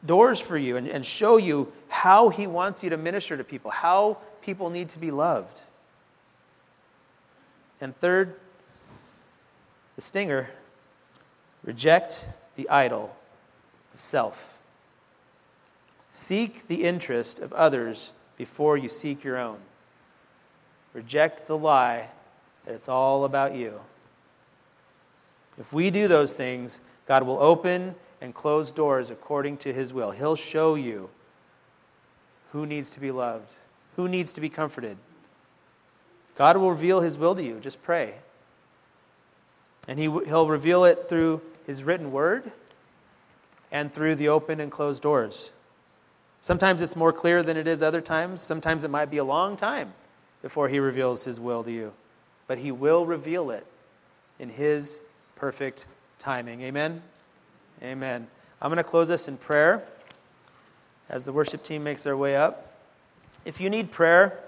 doors 0.06 0.40
for 0.40 0.58
you 0.58 0.78
and, 0.78 0.88
and 0.88 1.06
show 1.06 1.38
you 1.38 1.72
how 1.88 2.30
He 2.30 2.48
wants 2.48 2.84
you 2.84 2.90
to 2.90 2.98
minister 2.98 3.38
to 3.38 3.44
people, 3.44 3.72
how 3.72 4.18
people 4.42 4.70
need 4.70 4.90
to 4.90 5.00
be 5.00 5.12
loved. 5.12 5.62
And 7.80 7.96
third, 8.00 8.36
the 9.96 10.02
stinger 10.02 10.50
reject 11.64 12.28
the 12.56 12.70
idol 12.70 13.16
of 13.94 14.02
self. 14.02 14.58
Seek 16.12 16.68
the 16.68 16.84
interest 16.84 17.40
of 17.40 17.52
others 17.54 18.12
before 18.38 18.78
you 18.78 18.88
seek 18.90 19.24
your 19.24 19.38
own. 19.38 19.58
Reject 20.94 21.48
the 21.48 21.58
lie 21.58 22.10
that 22.66 22.76
it's 22.76 22.88
all 22.88 23.26
about 23.26 23.56
you. 23.56 23.80
If 25.60 25.72
we 25.72 25.92
do 25.92 26.08
those 26.08 26.34
things, 26.34 26.82
God 27.08 27.24
will 27.24 27.40
open 27.40 27.96
and 28.22 28.34
close 28.34 28.72
doors 28.72 29.10
according 29.10 29.58
to 29.58 29.74
his 29.74 29.94
will. 29.94 30.12
He'll 30.12 30.36
show 30.36 30.76
you 30.76 31.10
who 32.52 32.66
needs 32.66 32.92
to 32.92 33.00
be 33.00 33.12
loved, 33.12 33.52
who 33.96 34.08
needs 34.08 34.34
to 34.34 34.42
be 34.42 34.50
comforted. 34.50 34.98
God 36.36 36.58
will 36.58 36.72
reveal 36.72 37.02
his 37.02 37.18
will 37.18 37.36
to 37.36 37.44
you. 37.44 37.60
Just 37.60 37.84
pray. 37.84 38.16
And 39.88 40.00
he, 40.00 40.06
he'll 40.06 40.48
reveal 40.48 40.86
it 40.86 41.10
through 41.10 41.42
his 41.68 41.84
written 41.84 42.12
word 42.12 42.52
and 43.72 43.92
through 43.92 44.16
the 44.16 44.30
open 44.30 44.60
and 44.60 44.72
closed 44.72 45.04
doors. 45.04 45.52
Sometimes 46.42 46.82
it's 46.82 46.96
more 46.96 47.14
clear 47.14 47.44
than 47.44 47.58
it 47.58 47.68
is 47.68 47.82
other 47.82 48.02
times. 48.02 48.42
Sometimes 48.42 48.84
it 48.84 48.90
might 48.90 49.10
be 49.12 49.18
a 49.18 49.24
long 49.24 49.58
time 49.58 49.94
before 50.42 50.70
he 50.70 50.80
reveals 50.80 51.24
his 51.24 51.40
will 51.40 51.64
to 51.64 51.72
you. 51.72 51.94
But 52.48 52.58
he 52.58 52.72
will 52.72 53.06
reveal 53.06 53.50
it 53.50 53.66
in 54.40 54.50
his 54.50 55.02
perfect 55.44 55.88
timing. 56.20 56.62
Amen? 56.62 57.02
Amen. 57.82 58.26
I'm 58.62 58.70
going 58.70 58.78
to 58.78 58.90
close 58.90 59.10
this 59.10 59.28
in 59.28 59.36
prayer 59.36 59.84
as 61.10 61.26
the 61.26 61.34
worship 61.34 61.64
team 61.64 61.84
makes 61.84 62.02
their 62.04 62.16
way 62.16 62.38
up. 62.38 62.78
If 63.44 63.60
you 63.60 63.70
need 63.70 63.92
prayer, 63.92 64.40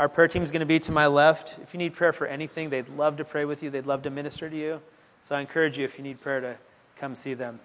our 0.00 0.08
prayer 0.08 0.26
team 0.26 0.42
is 0.42 0.50
going 0.50 0.58
to 0.58 0.66
be 0.66 0.80
to 0.80 0.90
my 0.90 1.06
left. 1.06 1.60
If 1.62 1.72
you 1.72 1.78
need 1.78 1.94
prayer 1.94 2.12
for 2.12 2.26
anything, 2.26 2.70
they'd 2.70 2.88
love 2.88 3.18
to 3.18 3.24
pray 3.24 3.44
with 3.44 3.62
you, 3.62 3.70
they'd 3.70 3.86
love 3.86 4.02
to 4.02 4.10
minister 4.10 4.50
to 4.50 4.56
you. 4.56 4.80
So 5.22 5.36
I 5.36 5.40
encourage 5.40 5.78
you, 5.78 5.84
if 5.84 5.96
you 5.96 6.02
need 6.02 6.20
prayer, 6.20 6.40
to 6.40 6.56
come 6.96 7.14
see 7.14 7.34
them. 7.34 7.60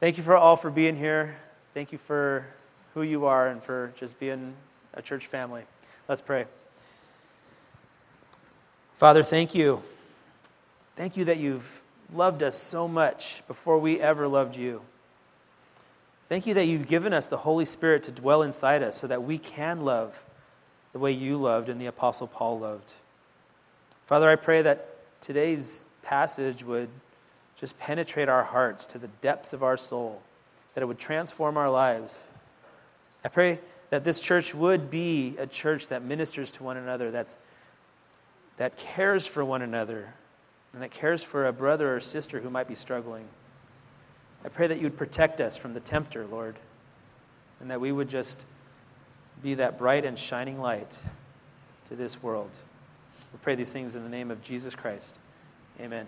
Thank 0.00 0.16
you 0.16 0.24
for 0.24 0.36
all 0.36 0.56
for 0.56 0.72
being 0.72 0.96
here. 0.96 1.36
Thank 1.74 1.92
you 1.92 1.98
for 1.98 2.44
who 2.94 3.02
you 3.02 3.24
are 3.26 3.46
and 3.46 3.62
for 3.62 3.92
just 3.96 4.18
being 4.18 4.52
a 4.94 5.00
church 5.00 5.28
family. 5.28 5.62
Let's 6.08 6.22
pray. 6.22 6.46
Father, 8.96 9.22
thank 9.22 9.54
you. 9.54 9.80
Thank 10.98 11.16
you 11.16 11.26
that 11.26 11.36
you've 11.36 11.80
loved 12.12 12.42
us 12.42 12.56
so 12.56 12.88
much 12.88 13.46
before 13.46 13.78
we 13.78 14.00
ever 14.00 14.26
loved 14.26 14.56
you. 14.56 14.82
Thank 16.28 16.44
you 16.44 16.54
that 16.54 16.64
you've 16.64 16.88
given 16.88 17.12
us 17.12 17.28
the 17.28 17.36
Holy 17.36 17.66
Spirit 17.66 18.02
to 18.02 18.10
dwell 18.10 18.42
inside 18.42 18.82
us 18.82 18.96
so 18.96 19.06
that 19.06 19.22
we 19.22 19.38
can 19.38 19.82
love 19.82 20.24
the 20.92 20.98
way 20.98 21.12
you 21.12 21.36
loved 21.36 21.68
and 21.68 21.80
the 21.80 21.86
Apostle 21.86 22.26
Paul 22.26 22.58
loved. 22.58 22.94
Father, 24.08 24.28
I 24.28 24.34
pray 24.34 24.60
that 24.62 24.88
today's 25.20 25.84
passage 26.02 26.64
would 26.64 26.88
just 27.60 27.78
penetrate 27.78 28.28
our 28.28 28.42
hearts 28.42 28.84
to 28.86 28.98
the 28.98 29.08
depths 29.20 29.52
of 29.52 29.62
our 29.62 29.76
soul, 29.76 30.20
that 30.74 30.82
it 30.82 30.86
would 30.86 30.98
transform 30.98 31.56
our 31.56 31.70
lives. 31.70 32.24
I 33.24 33.28
pray 33.28 33.60
that 33.90 34.02
this 34.02 34.18
church 34.18 34.52
would 34.52 34.90
be 34.90 35.36
a 35.38 35.46
church 35.46 35.86
that 35.90 36.02
ministers 36.02 36.50
to 36.52 36.64
one 36.64 36.76
another, 36.76 37.12
that's, 37.12 37.38
that 38.56 38.76
cares 38.76 39.28
for 39.28 39.44
one 39.44 39.62
another, 39.62 40.12
and 40.72 40.82
that 40.82 40.90
cares 40.90 41.22
for 41.22 41.46
a 41.46 41.52
brother 41.52 41.94
or 41.94 42.00
sister 42.00 42.40
who 42.40 42.50
might 42.50 42.68
be 42.68 42.74
struggling. 42.74 43.26
I 44.44 44.48
pray 44.48 44.66
that 44.66 44.78
you 44.78 44.84
would 44.84 44.96
protect 44.96 45.40
us 45.40 45.56
from 45.56 45.74
the 45.74 45.80
tempter, 45.80 46.26
Lord, 46.26 46.56
and 47.60 47.70
that 47.70 47.80
we 47.80 47.90
would 47.90 48.08
just 48.08 48.46
be 49.42 49.54
that 49.54 49.78
bright 49.78 50.04
and 50.04 50.18
shining 50.18 50.60
light 50.60 50.98
to 51.86 51.96
this 51.96 52.22
world. 52.22 52.50
We 53.32 53.38
pray 53.42 53.54
these 53.54 53.72
things 53.72 53.96
in 53.96 54.02
the 54.02 54.08
name 54.08 54.30
of 54.30 54.42
Jesus 54.42 54.74
Christ. 54.74 55.18
Amen. 55.80 56.06